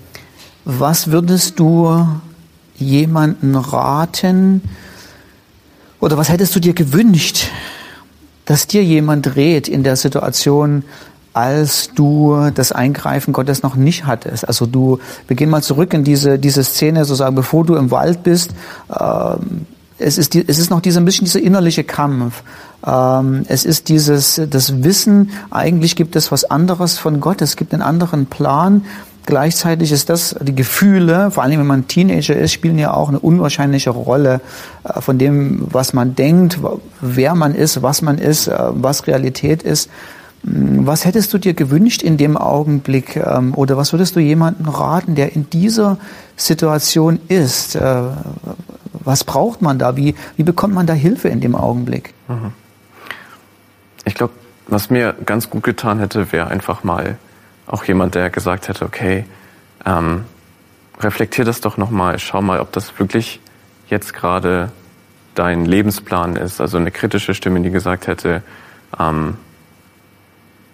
was 0.65 1.11
würdest 1.11 1.59
du 1.61 2.07
jemanden 2.77 3.55
raten 3.55 4.63
oder 6.01 6.17
was 6.17 6.31
hättest 6.31 6.57
du 6.57 6.61
dir 6.61 6.73
gewünscht, 6.73 7.49
dass 8.47 8.67
dir 8.67 8.83
jemand 8.83 9.37
rät 9.37 9.69
in 9.69 9.85
der 9.85 9.97
Situation, 9.97 10.85
als 11.33 11.91
du 11.95 12.51
das 12.55 12.73
Eingreifen 12.73 13.33
Gottes 13.33 13.63
noch 13.63 13.77
nicht 13.77 14.07
hattest. 14.07 14.47
Also 14.47 14.67
du 14.67 14.99
beginn 15.29 15.51
mal 15.51 15.63
zurück 15.63 15.95
in 15.95 16.05
diese, 16.05 16.39
diese 16.39 16.65
Szene, 16.65 17.05
sozusagen, 17.05 17.37
bevor 17.37 17.65
du 17.65 17.77
im 17.77 17.91
Wald 17.91 18.23
bist. 18.23 18.51
Ähm, 18.99 19.67
es 19.99 20.19
ist, 20.19 20.35
die, 20.35 20.45
es 20.47 20.59
ist 20.59 20.71
noch 20.71 20.81
dieser, 20.81 21.01
ein 21.01 21.05
bisschen 21.05 21.27
dieser 21.27 21.41
innerliche 21.41 21.85
Kampf. 21.85 22.43
Ähm, 22.87 23.45
es 23.49 23.65
ist 23.65 23.89
dieses, 23.89 24.41
das 24.49 24.83
Wissen, 24.83 25.31
eigentlich 25.51 25.95
gibt 25.95 26.17
es 26.17 26.33
was 26.33 26.45
anderes 26.45 26.99
von 26.99 27.21
Gott, 27.21 27.43
es 27.43 27.57
gibt 27.57 27.73
einen 27.73 27.83
anderen 27.83 28.27
Plan. 28.27 28.85
Gleichzeitig 29.27 29.93
ist 29.93 30.09
das, 30.09 30.35
die 30.41 30.55
Gefühle, 30.55 31.31
vor 31.31 31.43
allem 31.43 31.61
wenn 31.61 31.67
man 31.67 31.87
Teenager 31.87 32.35
ist, 32.35 32.53
spielen 32.53 32.79
ja 32.79 32.95
auch 32.95 33.11
eine 33.11 33.21
unwahrscheinliche 33.21 33.91
Rolle 33.91 34.41
äh, 34.83 35.01
von 35.01 35.19
dem, 35.19 35.67
was 35.71 35.93
man 35.93 36.15
denkt, 36.15 36.59
wer 37.01 37.35
man 37.35 37.55
ist, 37.55 37.83
was 37.83 38.03
man 38.03 38.19
ist, 38.19 38.49
äh, 38.49 38.59
was 38.59 39.07
Realität 39.07 39.63
ist. 39.63 39.91
Was 40.43 41.05
hättest 41.05 41.35
du 41.35 41.39
dir 41.39 41.53
gewünscht 41.53 42.03
in 42.03 42.17
dem 42.17 42.37
Augenblick 42.37 43.17
ähm, 43.17 43.55
oder 43.55 43.77
was 43.77 43.93
würdest 43.93 44.17
du 44.17 44.21
jemandem 44.21 44.69
raten, 44.69 45.15
der 45.15 45.35
in 45.35 45.51
dieser 45.51 45.99
Situation 46.37 47.21
ist? 47.29 47.77
Äh, 47.77 48.03
was 48.93 49.25
braucht 49.25 49.61
man 49.61 49.79
da? 49.79 49.97
Wie, 49.97 50.15
wie 50.37 50.43
bekommt 50.43 50.75
man 50.75 50.87
da 50.87 50.95
Hilfe 50.95 51.29
in 51.29 51.41
dem 51.41 51.55
Augenblick? 51.55 52.15
Mhm. 52.29 52.53
Ich 54.05 54.15
glaube, 54.15 54.33
was 54.67 54.89
mir 54.89 55.15
ganz 55.27 55.51
gut 55.51 55.63
getan 55.63 55.99
hätte, 55.99 56.33
wäre 56.33 56.47
einfach 56.47 56.85
mal 56.85 57.19
auch 57.67 57.85
jemand, 57.85 58.15
der 58.15 58.31
gesagt 58.31 58.69
hätte, 58.69 58.85
okay, 58.85 59.25
ähm, 59.85 60.25
reflektier 61.01 61.45
das 61.45 61.61
doch 61.61 61.77
nochmal, 61.77 62.19
schau 62.19 62.43
mal, 62.43 62.61
ob 62.61 62.73
das 62.73 62.99
wirklich 62.99 63.41
jetzt 63.89 64.15
gerade 64.15 64.71
dein 65.35 65.65
Lebensplan 65.65 66.37
ist. 66.37 66.61
Also 66.61 66.79
eine 66.79 66.91
kritische 66.91 67.35
Stimme, 67.35 67.61
die 67.61 67.71
gesagt 67.71 68.07
hätte, 68.07 68.43
ähm, 68.99 69.37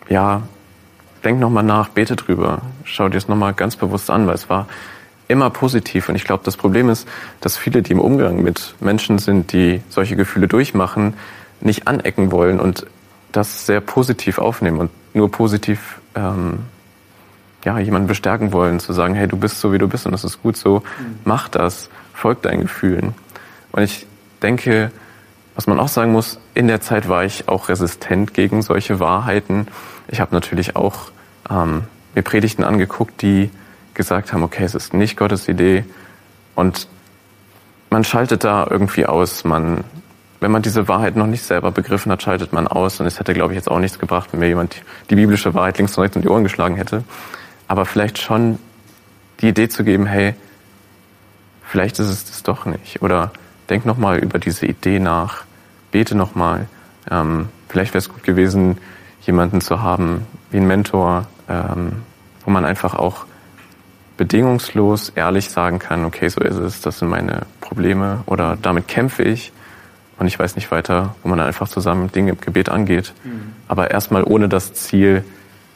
ja, 0.09 0.43
denk 1.25 1.41
nochmal 1.41 1.65
nach, 1.65 1.89
bete 1.89 2.17
drüber, 2.17 2.63
schau 2.85 3.09
dir 3.09 3.19
es 3.19 3.29
nochmal 3.29 3.55
ganz 3.55 3.77
bewusst 3.77 4.11
an, 4.11 4.27
weil 4.27 4.35
es 4.35 4.49
war 4.49 4.67
immer 5.29 5.51
positiv. 5.51 6.09
Und 6.09 6.15
ich 6.15 6.25
glaube, 6.25 6.45
das 6.45 6.57
Problem 6.57 6.89
ist, 6.89 7.09
dass 7.41 7.57
viele, 7.57 7.83
die 7.83 7.93
im 7.93 8.01
Umgang 8.01 8.43
mit 8.43 8.75
Menschen 8.81 9.19
sind, 9.19 9.53
die 9.53 9.83
solche 9.89 10.17
Gefühle 10.17 10.49
durchmachen, 10.49 11.15
nicht 11.61 11.89
anecken 11.89 12.31
wollen 12.31 12.61
und 12.61 12.87
das 13.33 13.67
sehr 13.67 13.81
positiv 13.81 14.39
aufnehmen 14.39 14.79
und 14.79 14.91
nur 15.15 15.31
positiv 15.31 16.01
ähm, 16.15 16.61
ja, 17.65 17.79
jemanden 17.79 18.07
bestärken 18.07 18.53
wollen, 18.53 18.79
zu 18.79 18.93
sagen, 18.93 19.15
hey, 19.15 19.27
du 19.27 19.37
bist 19.37 19.61
so, 19.61 19.73
wie 19.73 19.79
du 19.79 19.89
bist 19.89 20.07
und 20.07 20.13
das 20.13 20.23
ist 20.23 20.43
gut 20.43 20.57
so, 20.57 20.77
mhm. 20.77 21.19
mach 21.25 21.49
das, 21.49 21.91
folg 22.15 22.43
deinen 22.43 22.63
Gefühlen. 22.63 23.15
Und 23.73 23.83
ich 23.83 24.07
denke, 24.43 24.93
was 25.57 25.67
man 25.67 25.81
auch 25.81 25.89
sagen 25.89 26.13
muss, 26.13 26.39
in 26.55 26.69
der 26.69 26.83
Zeit 26.83 27.09
war 27.09 27.25
ich 27.25 27.49
auch 27.49 27.69
resistent 27.69 28.35
gegen 28.35 28.61
solche 28.63 29.01
Wahrheiten. 29.01 29.67
Ich 30.07 30.21
habe 30.21 30.35
natürlich 30.35 30.77
auch 30.77 31.11
ähm, 31.51 31.85
mir 32.15 32.23
Predigten 32.23 32.63
angeguckt, 32.63 33.23
die 33.23 33.51
gesagt 33.95 34.33
haben, 34.33 34.43
okay, 34.43 34.65
es 34.65 34.75
ist 34.75 34.93
nicht 34.93 35.17
Gottes 35.17 35.49
Idee. 35.49 35.85
Und 36.55 36.89
man 37.89 38.05
schaltet 38.05 38.45
da 38.45 38.67
irgendwie 38.69 39.07
aus. 39.07 39.45
Man, 39.45 39.85
wenn 40.41 40.51
man 40.51 40.61
diese 40.61 40.89
Wahrheit 40.89 41.17
noch 41.17 41.27
nicht 41.27 41.43
selber 41.43 41.71
begriffen 41.73 42.13
hat, 42.13 42.23
schaltet 42.23 42.53
man 42.53 42.69
aus. 42.69 43.01
Und 43.01 43.07
es 43.07 43.19
hätte, 43.19 43.33
glaube 43.33 43.55
ich, 43.55 43.57
jetzt 43.57 43.71
auch 43.71 43.79
nichts 43.79 43.99
gebracht, 43.99 44.29
wenn 44.33 44.41
mir 44.41 44.49
jemand 44.49 44.83
die 45.09 45.17
biblische 45.17 45.55
Wahrheit 45.55 45.79
links 45.79 45.97
und 45.97 46.03
rechts 46.03 46.17
um 46.17 46.23
die 46.23 46.29
Ohren 46.29 46.45
geschlagen 46.45 46.77
hätte. 46.77 47.03
Aber 47.67 47.87
vielleicht 47.87 48.19
schon 48.19 48.59
die 49.41 49.49
Idee 49.49 49.71
zu 49.71 49.85
geben, 49.85 50.05
hey, 50.05 50.35
vielleicht 51.65 51.99
ist 51.99 52.09
es 52.09 52.27
das 52.27 52.43
doch 52.43 52.67
nicht. 52.67 53.01
Oder 53.01 53.33
denk 53.69 53.87
nochmal 53.87 54.19
über 54.19 54.39
diese 54.39 54.67
Idee 54.67 54.99
nach, 54.99 55.45
bete 55.91 56.15
nochmal. 56.15 56.67
Ähm, 57.11 57.49
vielleicht 57.69 57.93
wäre 57.93 57.99
es 57.99 58.09
gut 58.09 58.23
gewesen, 58.23 58.79
jemanden 59.23 59.61
zu 59.61 59.83
haben 59.83 60.27
wie 60.51 60.59
ein 60.59 60.67
Mentor, 60.67 61.27
ähm, 61.49 62.03
wo 62.45 62.51
man 62.51 62.65
einfach 62.65 62.95
auch 62.95 63.27
bedingungslos 64.17 65.11
ehrlich 65.11 65.51
sagen 65.51 65.79
kann, 65.79 66.05
okay, 66.05 66.29
so 66.29 66.41
ist 66.41 66.57
es, 66.57 66.81
das 66.81 67.01
sind 67.01 67.09
meine 67.09 67.43
Probleme 67.61 68.23
oder 68.27 68.57
damit 68.61 68.89
kämpfe 68.89 69.23
ich 69.23 69.53
und 70.19 70.27
ich 70.27 70.39
weiß 70.39 70.57
nicht 70.57 70.71
weiter, 70.71 71.15
wo 71.23 71.29
man 71.29 71.41
einfach 71.41 71.69
zusammen 71.69 72.11
Dinge 72.11 72.33
im 72.33 72.41
Gebet 72.41 72.71
angeht. 72.71 73.13
Mhm. 73.25 73.53
Aber 73.69 73.91
erstmal 73.91 74.25
ohne 74.25 74.49
das 74.49 74.73
Ziel, 74.73 75.25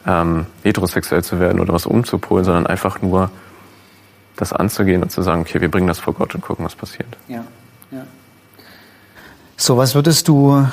ähm, 0.07 0.47
heterosexuell 0.63 1.23
zu 1.23 1.39
werden 1.39 1.59
oder 1.59 1.73
was 1.73 1.85
umzupolen, 1.85 2.43
sondern 2.43 2.65
einfach 2.65 3.01
nur 3.03 3.29
das 4.35 4.53
anzugehen 4.53 5.03
und 5.03 5.11
zu 5.11 5.21
sagen, 5.21 5.41
okay, 5.41 5.61
wir 5.61 5.69
bringen 5.69 5.87
das 5.87 5.99
vor 5.99 6.13
Gott 6.13 6.33
und 6.33 6.41
gucken, 6.41 6.65
was 6.65 6.75
passiert. 6.75 7.17
Ja, 7.27 7.43
So, 9.57 9.77
was 9.77 9.95
würdest 9.95 10.27
du 10.27 10.65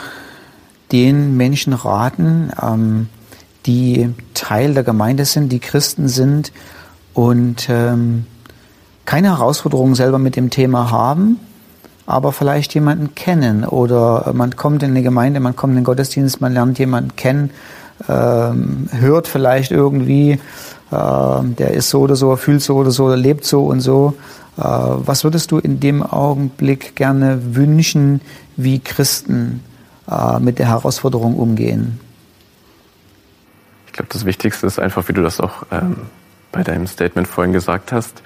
den 0.92 1.36
Menschen 1.36 1.72
raten, 1.72 2.50
ähm, 2.62 3.08
die 3.66 4.14
Teil 4.34 4.72
der 4.72 4.84
Gemeinde 4.84 5.24
sind, 5.24 5.50
die 5.50 5.58
Christen 5.58 6.08
sind 6.08 6.52
und 7.14 7.68
ähm, 7.68 8.24
keine 9.04 9.36
Herausforderungen 9.36 9.94
selber 9.94 10.18
mit 10.18 10.36
dem 10.36 10.50
Thema 10.50 10.90
haben, 10.90 11.38
aber 12.06 12.32
vielleicht 12.32 12.72
jemanden 12.74 13.14
kennen 13.14 13.64
oder 13.64 14.32
man 14.32 14.56
kommt 14.56 14.82
in 14.82 14.90
eine 14.90 15.02
Gemeinde, 15.02 15.40
man 15.40 15.56
kommt 15.56 15.72
in 15.72 15.80
den 15.80 15.84
Gottesdienst, 15.84 16.40
man 16.40 16.54
lernt 16.54 16.78
jemanden 16.78 17.16
kennen, 17.16 17.50
ähm, 18.08 18.88
hört 18.92 19.28
vielleicht 19.28 19.72
irgendwie, 19.72 20.38
der 20.90 21.70
ist 21.72 21.90
so 21.90 22.00
oder 22.00 22.16
so, 22.16 22.34
fühlt 22.36 22.62
so 22.62 22.76
oder 22.76 22.90
so, 22.90 23.12
lebt 23.14 23.44
so 23.44 23.66
und 23.66 23.80
so. 23.80 24.14
Äh, 24.58 24.62
was 24.62 25.22
würdest 25.22 25.52
du 25.52 25.58
in 25.58 25.78
dem 25.78 26.02
Augenblick 26.02 26.96
gerne 26.96 27.54
wünschen, 27.54 28.20
wie 28.56 28.80
Christen 28.80 29.62
äh, 30.10 30.40
mit 30.40 30.58
der 30.58 30.66
Herausforderung 30.68 31.36
umgehen? 31.36 32.00
Ich 33.86 33.92
glaube, 33.92 34.08
das 34.12 34.24
Wichtigste 34.24 34.66
ist 34.66 34.80
einfach, 34.80 35.08
wie 35.08 35.12
du 35.12 35.22
das 35.22 35.40
auch 35.40 35.64
ähm, 35.70 35.96
bei 36.50 36.64
deinem 36.64 36.88
Statement 36.88 37.28
vorhin 37.28 37.52
gesagt 37.52 37.92
hast, 37.92 38.22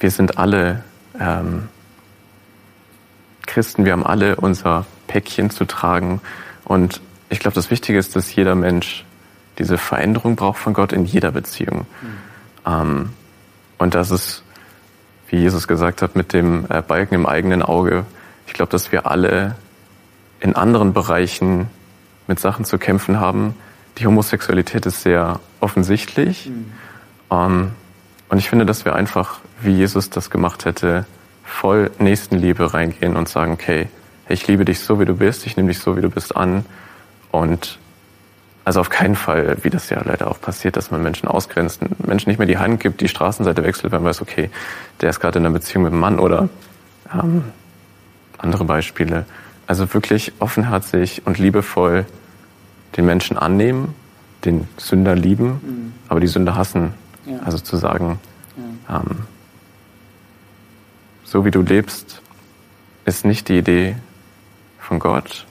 wir 0.00 0.10
sind 0.10 0.36
alle 0.36 0.82
ähm, 1.20 1.68
Christen, 3.46 3.84
wir 3.84 3.92
haben 3.92 4.04
alle 4.04 4.36
unser 4.36 4.84
Päckchen 5.06 5.50
zu 5.50 5.64
tragen. 5.64 6.20
Und 6.64 7.00
ich 7.28 7.38
glaube, 7.38 7.54
das 7.54 7.70
Wichtige 7.70 7.98
ist, 7.98 8.16
dass 8.16 8.34
jeder 8.34 8.56
Mensch 8.56 9.04
diese 9.58 9.78
Veränderung 9.78 10.36
braucht 10.36 10.58
von 10.58 10.72
Gott 10.72 10.92
in 10.92 11.04
jeder 11.04 11.30
Beziehung. 11.30 11.86
Mhm. 12.00 12.08
Ähm, 12.66 13.10
und 13.78 13.94
das 13.94 14.10
ist, 14.10 14.42
wie 15.28 15.36
Jesus 15.36 15.68
gesagt 15.68 16.02
hat, 16.02 16.16
mit 16.16 16.32
dem 16.32 16.66
äh, 16.68 16.82
Balken 16.82 17.14
im 17.14 17.26
eigenen 17.26 17.62
Auge. 17.62 18.04
Ich 18.46 18.52
glaube, 18.52 18.70
dass 18.70 18.92
wir 18.92 19.06
alle 19.06 19.56
in 20.40 20.56
anderen 20.56 20.92
Bereichen 20.92 21.68
mit 22.26 22.40
Sachen 22.40 22.64
zu 22.64 22.78
kämpfen 22.78 23.20
haben. 23.20 23.54
Die 23.98 24.06
Homosexualität 24.06 24.86
ist 24.86 25.02
sehr 25.02 25.40
offensichtlich. 25.60 26.48
Mhm. 26.48 26.72
Ähm, 27.30 27.70
und 28.28 28.38
ich 28.38 28.48
finde, 28.48 28.64
dass 28.64 28.84
wir 28.84 28.94
einfach, 28.94 29.40
wie 29.60 29.72
Jesus 29.72 30.10
das 30.10 30.30
gemacht 30.30 30.64
hätte, 30.64 31.06
voll 31.44 31.90
Nächstenliebe 31.98 32.72
reingehen 32.72 33.16
und 33.16 33.28
sagen, 33.28 33.52
okay, 33.52 33.88
ich 34.28 34.46
liebe 34.46 34.64
dich 34.64 34.80
so, 34.80 34.98
wie 35.00 35.04
du 35.04 35.16
bist, 35.16 35.44
ich 35.46 35.56
nehme 35.56 35.68
dich 35.68 35.80
so, 35.80 35.96
wie 35.96 36.00
du 36.00 36.08
bist 36.08 36.34
an. 36.34 36.64
Und 37.30 37.78
also 38.64 38.80
auf 38.80 38.90
keinen 38.90 39.16
Fall, 39.16 39.56
wie 39.62 39.70
das 39.70 39.90
ja 39.90 40.00
leider 40.04 40.30
auch 40.30 40.40
passiert, 40.40 40.76
dass 40.76 40.90
man 40.90 41.02
Menschen 41.02 41.28
ausgrenzt, 41.28 41.80
Menschen 42.06 42.28
nicht 42.28 42.38
mehr 42.38 42.46
die 42.46 42.58
Hand 42.58 42.80
gibt, 42.80 43.00
die 43.00 43.08
Straßenseite 43.08 43.64
wechselt, 43.64 43.92
wenn 43.92 44.02
man 44.02 44.10
weiß, 44.10 44.22
okay, 44.22 44.50
der 45.00 45.10
ist 45.10 45.20
gerade 45.20 45.38
in 45.38 45.46
einer 45.46 45.52
Beziehung 45.52 45.84
mit 45.84 45.92
einem 45.92 46.00
Mann 46.00 46.18
oder 46.20 46.48
ähm, 47.12 47.44
andere 48.38 48.64
Beispiele. 48.64 49.26
Also 49.66 49.92
wirklich 49.94 50.32
offenherzig 50.38 51.22
und 51.24 51.38
liebevoll 51.38 52.06
den 52.96 53.06
Menschen 53.06 53.36
annehmen, 53.36 53.94
den 54.44 54.68
Sünder 54.76 55.14
lieben, 55.14 55.46
mhm. 55.46 55.92
aber 56.08 56.20
die 56.20 56.26
Sünder 56.26 56.54
hassen. 56.54 56.94
Ja. 57.26 57.38
Also 57.44 57.58
zu 57.58 57.76
sagen, 57.76 58.20
ja. 58.88 59.00
ähm, 59.00 59.20
so 61.24 61.44
wie 61.44 61.50
du 61.50 61.62
lebst, 61.62 62.20
ist 63.04 63.24
nicht 63.24 63.48
die 63.48 63.58
Idee 63.58 63.96
von 64.78 64.98
Gott, 64.98 65.46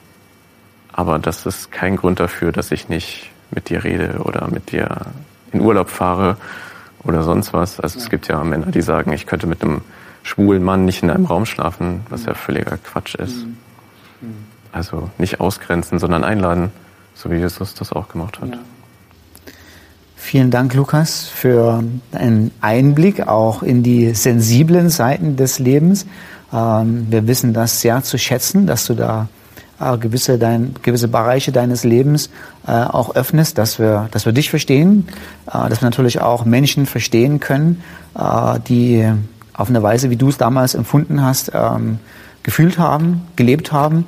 aber 0.92 1.18
das 1.18 1.46
ist 1.46 1.72
kein 1.72 1.96
Grund 1.96 2.20
dafür, 2.20 2.52
dass 2.52 2.70
ich 2.70 2.88
nicht 2.88 3.30
mit 3.50 3.68
dir 3.68 3.84
rede 3.84 4.20
oder 4.24 4.48
mit 4.50 4.72
dir 4.72 5.06
in 5.52 5.60
Urlaub 5.60 5.90
fahre 5.90 6.36
oder 7.04 7.22
sonst 7.22 7.52
was. 7.52 7.80
Also 7.80 7.98
ja. 7.98 8.04
es 8.04 8.10
gibt 8.10 8.28
ja 8.28 8.42
Männer, 8.44 8.66
die 8.66 8.82
sagen, 8.82 9.12
ich 9.12 9.26
könnte 9.26 9.46
mit 9.46 9.62
einem 9.62 9.82
schwulen 10.22 10.62
Mann 10.62 10.84
nicht 10.84 11.02
in 11.02 11.10
einem 11.10 11.26
Raum 11.26 11.46
schlafen, 11.46 12.00
was 12.08 12.24
ja 12.26 12.34
völliger 12.34 12.78
Quatsch 12.78 13.14
ist. 13.16 13.44
Mhm. 13.44 13.56
Mhm. 14.20 14.46
Also 14.72 15.10
nicht 15.18 15.40
ausgrenzen, 15.40 15.98
sondern 15.98 16.24
einladen, 16.24 16.70
so 17.14 17.30
wie 17.30 17.36
Jesus 17.36 17.74
das 17.74 17.92
auch 17.92 18.08
gemacht 18.08 18.40
hat. 18.40 18.50
Ja. 18.50 18.58
Vielen 20.16 20.50
Dank, 20.50 20.72
Lukas, 20.74 21.26
für 21.26 21.82
einen 22.12 22.52
Einblick 22.60 23.26
auch 23.26 23.62
in 23.62 23.82
die 23.82 24.14
sensiblen 24.14 24.88
Seiten 24.88 25.36
des 25.36 25.58
Lebens. 25.58 26.06
Ähm, 26.52 27.08
wir 27.10 27.26
wissen 27.26 27.52
das 27.52 27.80
sehr 27.80 28.02
zu 28.04 28.18
schätzen, 28.18 28.66
dass 28.66 28.86
du 28.86 28.94
da 28.94 29.28
äh, 29.82 29.98
gewisse, 29.98 30.38
dein, 30.38 30.74
gewisse 30.82 31.08
Bereiche 31.08 31.52
deines 31.52 31.84
Lebens 31.84 32.30
äh, 32.66 32.72
auch 32.72 33.14
öffnest, 33.14 33.58
dass 33.58 33.78
wir, 33.78 34.08
dass 34.10 34.26
wir 34.26 34.32
dich 34.32 34.50
verstehen, 34.50 35.08
äh, 35.46 35.68
dass 35.68 35.80
wir 35.80 35.86
natürlich 35.86 36.20
auch 36.20 36.44
Menschen 36.44 36.86
verstehen 36.86 37.40
können, 37.40 37.82
die 38.68 39.10
auf 39.54 39.70
eine 39.70 39.82
Weise, 39.82 40.10
wie 40.10 40.16
du 40.16 40.28
es 40.28 40.36
damals 40.36 40.74
empfunden 40.74 41.24
hast, 41.24 41.52
ähm, 41.54 41.98
gefühlt 42.42 42.78
haben, 42.78 43.22
gelebt 43.36 43.72
haben. 43.72 44.06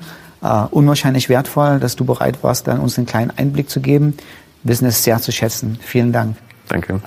unwahrscheinlich 0.71 1.31
wertvoll, 1.31 1.81
dass 1.81 1.97
du 1.97 2.05
bereit 2.05 2.43
warst, 2.43 2.69
dann 2.69 2.81
uns 2.81 2.99
einen 2.99 3.07
kleinen 3.07 3.31
Einblick 3.31 3.71
zu 3.71 3.81
geben 3.81 4.19
wissen 4.65 4.87
es 4.87 5.05
sehr 5.05 5.21
zu 5.21 5.31
schätzen. 5.31 5.79
Vielen 5.81 6.13
Dank. 6.13 6.37
Danke. 6.69 7.01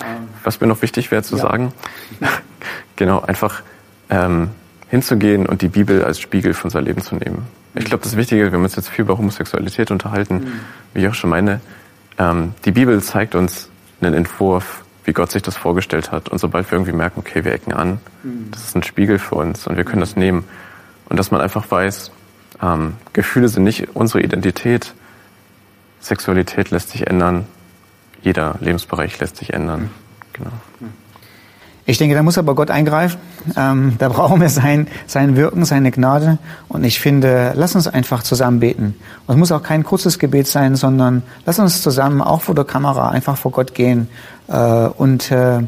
Was 0.43 0.61
mir 0.61 0.67
noch 0.67 0.81
wichtig 0.81 1.11
wäre 1.11 1.23
zu 1.23 1.35
ja. 1.35 1.41
sagen, 1.41 1.73
genau, 2.95 3.19
einfach 3.19 3.63
ähm, 4.09 4.51
hinzugehen 4.89 5.45
und 5.45 5.61
die 5.61 5.67
Bibel 5.67 6.03
als 6.03 6.19
Spiegel 6.19 6.53
für 6.53 6.65
unser 6.65 6.81
Leben 6.81 7.01
zu 7.01 7.15
nehmen. 7.15 7.47
Ich 7.75 7.85
glaube, 7.85 8.03
das 8.03 8.15
Wichtige, 8.15 8.43
wir 8.43 8.51
haben 8.51 8.63
uns 8.63 8.75
jetzt 8.75 8.89
viel 8.89 9.03
über 9.03 9.17
Homosexualität 9.17 9.91
unterhalten, 9.91 10.35
mhm. 10.35 10.51
wie 10.93 11.01
ich 11.01 11.07
auch 11.07 11.13
schon 11.13 11.29
meine, 11.29 11.61
ähm, 12.17 12.53
die 12.65 12.71
Bibel 12.71 13.01
zeigt 13.01 13.35
uns 13.35 13.69
einen 14.01 14.13
Entwurf, 14.13 14.83
wie 15.05 15.13
Gott 15.13 15.31
sich 15.31 15.41
das 15.41 15.55
vorgestellt 15.55 16.11
hat. 16.11 16.29
Und 16.29 16.39
sobald 16.39 16.69
wir 16.71 16.77
irgendwie 16.77 16.93
merken, 16.93 17.19
okay, 17.19 17.45
wir 17.45 17.53
ecken 17.53 17.73
an, 17.73 17.99
mhm. 18.23 18.49
das 18.51 18.63
ist 18.63 18.75
ein 18.75 18.83
Spiegel 18.83 19.19
für 19.19 19.35
uns 19.35 19.67
und 19.67 19.77
wir 19.77 19.83
können 19.83 20.01
das 20.01 20.15
nehmen. 20.15 20.43
Und 21.09 21.17
dass 21.17 21.31
man 21.31 21.41
einfach 21.41 21.69
weiß, 21.69 22.11
ähm, 22.61 22.93
Gefühle 23.13 23.49
sind 23.49 23.63
nicht 23.63 23.95
unsere 23.95 24.21
Identität, 24.21 24.93
Sexualität 25.99 26.71
lässt 26.71 26.89
sich 26.89 27.07
ändern, 27.07 27.45
jeder 28.21 28.55
Lebensbereich 28.59 29.19
lässt 29.19 29.37
sich 29.37 29.53
ändern. 29.53 29.89
Genau. 30.33 30.51
Ich 31.89 31.97
denke, 31.97 32.15
da 32.15 32.21
muss 32.21 32.37
aber 32.37 32.53
Gott 32.53 32.69
eingreifen. 32.69 33.17
Ähm, 33.55 33.95
da 33.97 34.09
brauchen 34.09 34.41
wir 34.41 34.49
sein, 34.49 34.87
sein 35.07 35.37
Wirken, 35.37 35.63
seine 35.63 35.89
Gnade. 35.89 36.37
Und 36.67 36.83
ich 36.83 36.99
finde, 36.99 37.53
lass 37.55 37.75
uns 37.75 37.87
einfach 37.87 38.23
zusammen 38.23 38.59
beten. 38.59 38.95
Und 39.25 39.35
es 39.35 39.39
muss 39.39 39.53
auch 39.53 39.63
kein 39.63 39.85
kurzes 39.85 40.19
Gebet 40.19 40.47
sein, 40.47 40.75
sondern 40.75 41.23
lass 41.45 41.59
uns 41.59 41.81
zusammen 41.81 42.21
auch 42.21 42.41
vor 42.41 42.55
der 42.55 42.65
Kamera 42.65 43.09
einfach 43.09 43.37
vor 43.37 43.51
Gott 43.51 43.73
gehen 43.73 44.09
äh, 44.49 44.57
und 44.57 45.31
äh, 45.31 45.61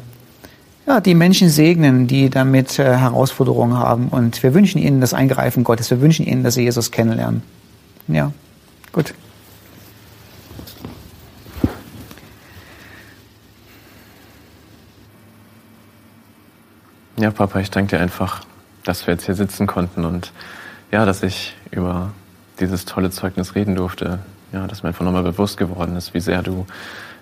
ja, 0.85 0.99
die 0.99 1.15
Menschen 1.15 1.47
segnen, 1.49 2.07
die 2.07 2.29
damit 2.29 2.79
äh, 2.79 2.97
Herausforderungen 2.97 3.77
haben. 3.77 4.09
Und 4.09 4.43
wir 4.43 4.53
wünschen 4.53 4.79
ihnen 4.81 4.99
das 4.99 5.13
Eingreifen 5.13 5.63
Gottes. 5.63 5.89
Wir 5.89 6.01
wünschen 6.01 6.25
ihnen, 6.25 6.43
dass 6.43 6.55
sie 6.55 6.63
Jesus 6.63 6.91
kennenlernen. 6.91 7.43
Ja, 8.09 8.33
gut. 8.91 9.13
Ja, 17.19 17.31
Papa, 17.31 17.59
ich 17.59 17.69
danke 17.69 17.97
dir 17.97 18.01
einfach, 18.01 18.45
dass 18.85 19.05
wir 19.05 19.13
jetzt 19.13 19.25
hier 19.25 19.35
sitzen 19.35 19.67
konnten 19.67 20.05
und 20.05 20.31
ja, 20.89 21.05
dass 21.05 21.21
ich 21.21 21.53
über 21.69 22.13
dieses 22.61 22.85
tolle 22.85 23.11
Zeugnis 23.11 23.55
reden 23.55 23.75
durfte. 23.75 24.19
Ja, 24.53 24.67
dass 24.67 24.83
mir 24.83 24.89
einfach 24.89 25.03
nochmal 25.03 25.23
bewusst 25.23 25.57
geworden 25.57 25.97
ist, 25.97 26.13
wie 26.13 26.21
sehr 26.21 26.41
du 26.43 26.65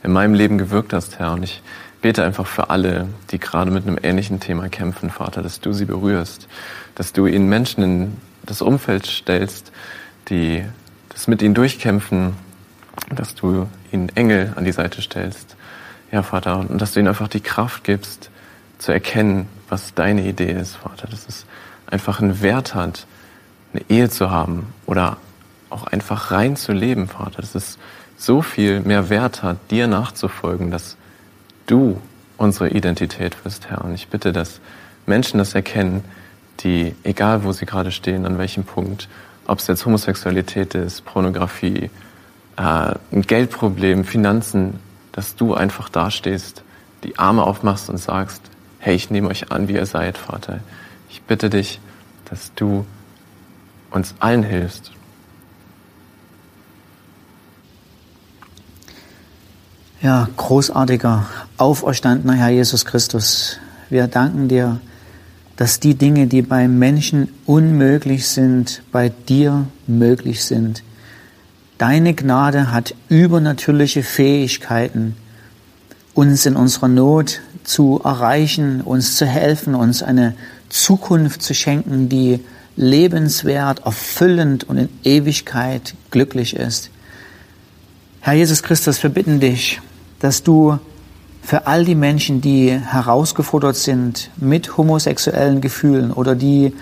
in 0.04 0.12
meinem 0.12 0.36
Leben 0.36 0.60
gewirkt 0.60 0.94
hast, 0.94 1.18
Herr. 1.18 1.34
Und 1.34 1.42
ich 1.42 1.64
bete 2.00 2.24
einfach 2.24 2.46
für 2.46 2.70
alle, 2.70 3.08
die 3.32 3.40
gerade 3.40 3.72
mit 3.72 3.88
einem 3.88 3.98
ähnlichen 4.04 4.40
Thema 4.40 4.70
kämpfen, 4.70 5.10
Vater, 5.10 5.42
dass 5.42 5.62
du 5.62 5.74
sie 5.74 5.86
berührst, 5.86 6.48
dass 6.94 7.12
du 7.12 7.26
ihnen 7.26 7.50
Menschen 7.50 7.84
in 7.84 8.18
das 8.46 8.62
Umfeld 8.62 9.08
stellst, 9.08 9.72
die 10.30 10.64
das 11.10 11.28
mit 11.28 11.42
ihnen 11.42 11.56
durchkämpfen, 11.56 12.34
dass 13.10 13.34
du 13.34 13.68
ihnen 13.92 14.10
Engel 14.10 14.54
an 14.58 14.64
die 14.64 14.74
Seite 14.74 15.02
stellst. 15.02 15.56
Ja, 16.12 16.22
Vater, 16.22 16.60
und 16.60 16.80
dass 16.80 16.92
du 16.92 17.00
ihnen 17.00 17.10
einfach 17.10 17.30
die 17.30 17.42
Kraft 17.42 17.84
gibst, 17.84 18.30
zu 18.78 18.92
erkennen, 18.92 19.50
was 19.70 19.94
deine 19.94 20.28
Idee 20.28 20.52
ist, 20.52 20.76
Vater. 20.76 21.08
Dass 21.08 21.28
es 21.28 21.46
einfach 21.86 22.22
einen 22.22 22.42
Wert 22.42 22.76
hat, 22.76 23.06
eine 23.74 23.84
Ehe 23.90 24.10
zu 24.10 24.32
haben 24.32 24.74
oder 24.86 25.18
auch 25.70 25.88
einfach 25.88 26.32
rein 26.32 26.56
zu 26.56 26.72
leben, 26.72 27.08
Vater. 27.08 27.42
Dass 27.42 27.56
es 27.56 27.78
so 28.18 28.42
viel 28.42 28.82
mehr 28.82 29.10
Wert 29.10 29.44
hat, 29.44 29.58
dir 29.70 29.88
nachzufolgen, 29.88 30.72
dass 30.72 30.98
du 31.68 32.02
unsere 32.38 32.70
Identität 32.70 33.44
wirst, 33.46 33.70
Herr. 33.70 33.84
Und 33.84 33.94
ich 33.94 34.08
bitte, 34.08 34.34
dass 34.34 34.60
Menschen 35.06 35.38
das 35.38 35.56
erkennen, 35.56 36.04
die, 36.62 36.96
egal 37.04 37.44
wo 37.44 37.52
sie 37.52 37.66
gerade 37.66 37.92
stehen, 37.92 38.26
an 38.26 38.38
welchem 38.38 38.64
Punkt, 38.64 39.08
ob 39.46 39.60
es 39.60 39.68
jetzt 39.68 39.86
Homosexualität 39.86 40.76
ist, 40.76 41.06
Pornografie, 41.06 41.90
äh, 42.58 42.62
ein 42.62 43.22
Geldproblem, 43.22 44.04
Finanzen, 44.04 44.80
dass 45.12 45.36
du 45.36 45.54
einfach 45.54 45.90
dastehst, 45.90 46.64
die 47.04 47.18
Arme 47.18 47.44
aufmachst 47.44 47.90
und 47.90 47.98
sagst, 47.98 48.42
hey, 48.80 48.96
ich 48.96 49.10
nehme 49.10 49.28
euch 49.30 49.52
an, 49.52 49.68
wie 49.68 49.74
ihr 49.74 49.86
seid, 49.86 50.18
Vater. 50.18 50.60
Ich 51.10 51.22
bitte 51.22 51.50
dich, 51.50 51.80
dass 52.30 52.54
du 52.56 52.86
uns 53.92 54.16
allen 54.20 54.44
hilfst. 54.44 54.92
Ja, 60.02 60.30
großartiger, 60.38 61.28
auferstandener 61.58 62.34
Herr 62.34 62.50
Jesus 62.50 62.86
Christus. 62.86 63.58
Wir 63.90 64.08
danken 64.08 64.48
dir, 64.48 64.80
dass 65.56 65.80
die 65.80 65.96
Dinge, 65.96 66.28
die 66.28 66.44
beim 66.44 66.78
Menschen 66.78 67.30
unmöglich 67.46 68.28
sind, 68.28 68.84
bei 68.92 69.10
dir 69.10 69.66
möglich 69.88 70.46
sind. 70.46 70.84
Deine 71.80 72.14
Gnade 72.14 72.72
hat 72.72 72.94
übernatürliche 73.10 74.04
Fähigkeiten, 74.04 75.16
uns 76.18 76.48
in 76.48 76.56
unserer 76.56 76.88
Not 76.88 77.42
zu 77.64 78.02
erreichen, 78.04 78.82
uns 78.82 79.18
zu 79.18 79.28
helfen, 79.28 79.76
uns 79.76 80.02
eine 80.02 80.34
Zukunft 80.68 81.44
zu 81.44 81.54
schenken, 81.54 82.10
die 82.10 82.40
lebenswert, 82.76 83.86
erfüllend 83.86 84.64
und 84.64 84.78
in 84.78 84.90
Ewigkeit 85.04 85.94
glücklich 86.10 86.56
ist. 86.56 86.90
Herr 88.22 88.34
Jesus 88.34 88.64
Christus, 88.64 89.02
wir 89.04 89.12
bitten 89.12 89.40
dich, 89.40 89.80
dass 90.20 90.42
du 90.42 90.80
für 91.44 91.68
all 91.68 91.86
die 91.86 91.96
Menschen, 91.96 92.42
die 92.42 92.72
herausgefordert 92.72 93.76
sind 93.76 94.32
mit 94.38 94.76
homosexuellen 94.76 95.62
Gefühlen 95.62 96.12
oder 96.12 96.34
die 96.34 96.74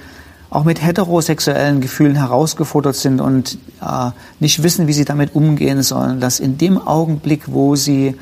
auch 0.50 0.64
mit 0.64 0.82
heterosexuellen 0.82 1.82
Gefühlen 1.82 2.16
herausgefordert 2.16 2.96
sind 2.96 3.20
und 3.20 3.58
äh, 3.82 4.12
nicht 4.40 4.64
wissen, 4.64 4.88
wie 4.88 4.94
sie 4.94 5.04
damit 5.04 5.36
umgehen 5.36 5.84
sollen, 5.84 6.22
dass 6.22 6.40
in 6.40 6.58
dem 6.58 6.78
Augenblick, 6.78 7.44
wo 7.48 7.76
sie 7.76 8.16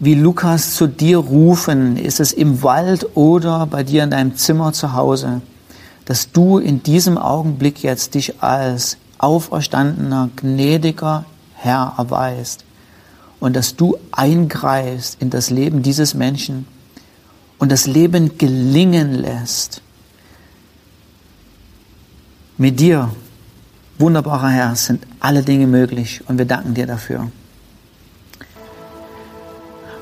wie 0.00 0.14
Lukas 0.14 0.74
zu 0.74 0.86
dir 0.86 1.18
rufen, 1.18 1.96
ist 1.96 2.20
es 2.20 2.32
im 2.32 2.62
Wald 2.62 3.16
oder 3.16 3.66
bei 3.66 3.82
dir 3.82 4.04
in 4.04 4.10
deinem 4.10 4.36
Zimmer 4.36 4.72
zu 4.72 4.92
Hause, 4.92 5.40
dass 6.04 6.32
du 6.32 6.58
in 6.58 6.82
diesem 6.82 7.16
Augenblick 7.16 7.82
jetzt 7.82 8.14
dich 8.14 8.42
als 8.42 8.96
auferstandener, 9.18 10.30
gnädiger 10.36 11.24
Herr 11.54 11.94
erweist 11.96 12.64
und 13.40 13.54
dass 13.54 13.76
du 13.76 13.96
eingreifst 14.10 15.20
in 15.20 15.30
das 15.30 15.50
Leben 15.50 15.82
dieses 15.82 16.14
Menschen 16.14 16.66
und 17.58 17.70
das 17.72 17.86
Leben 17.86 18.36
gelingen 18.36 19.14
lässt. 19.14 19.80
Mit 22.58 22.80
dir, 22.80 23.10
wunderbarer 23.98 24.48
Herr, 24.48 24.76
sind 24.76 25.06
alle 25.20 25.42
Dinge 25.42 25.66
möglich 25.66 26.20
und 26.28 26.38
wir 26.38 26.44
danken 26.44 26.74
dir 26.74 26.86
dafür. 26.86 27.30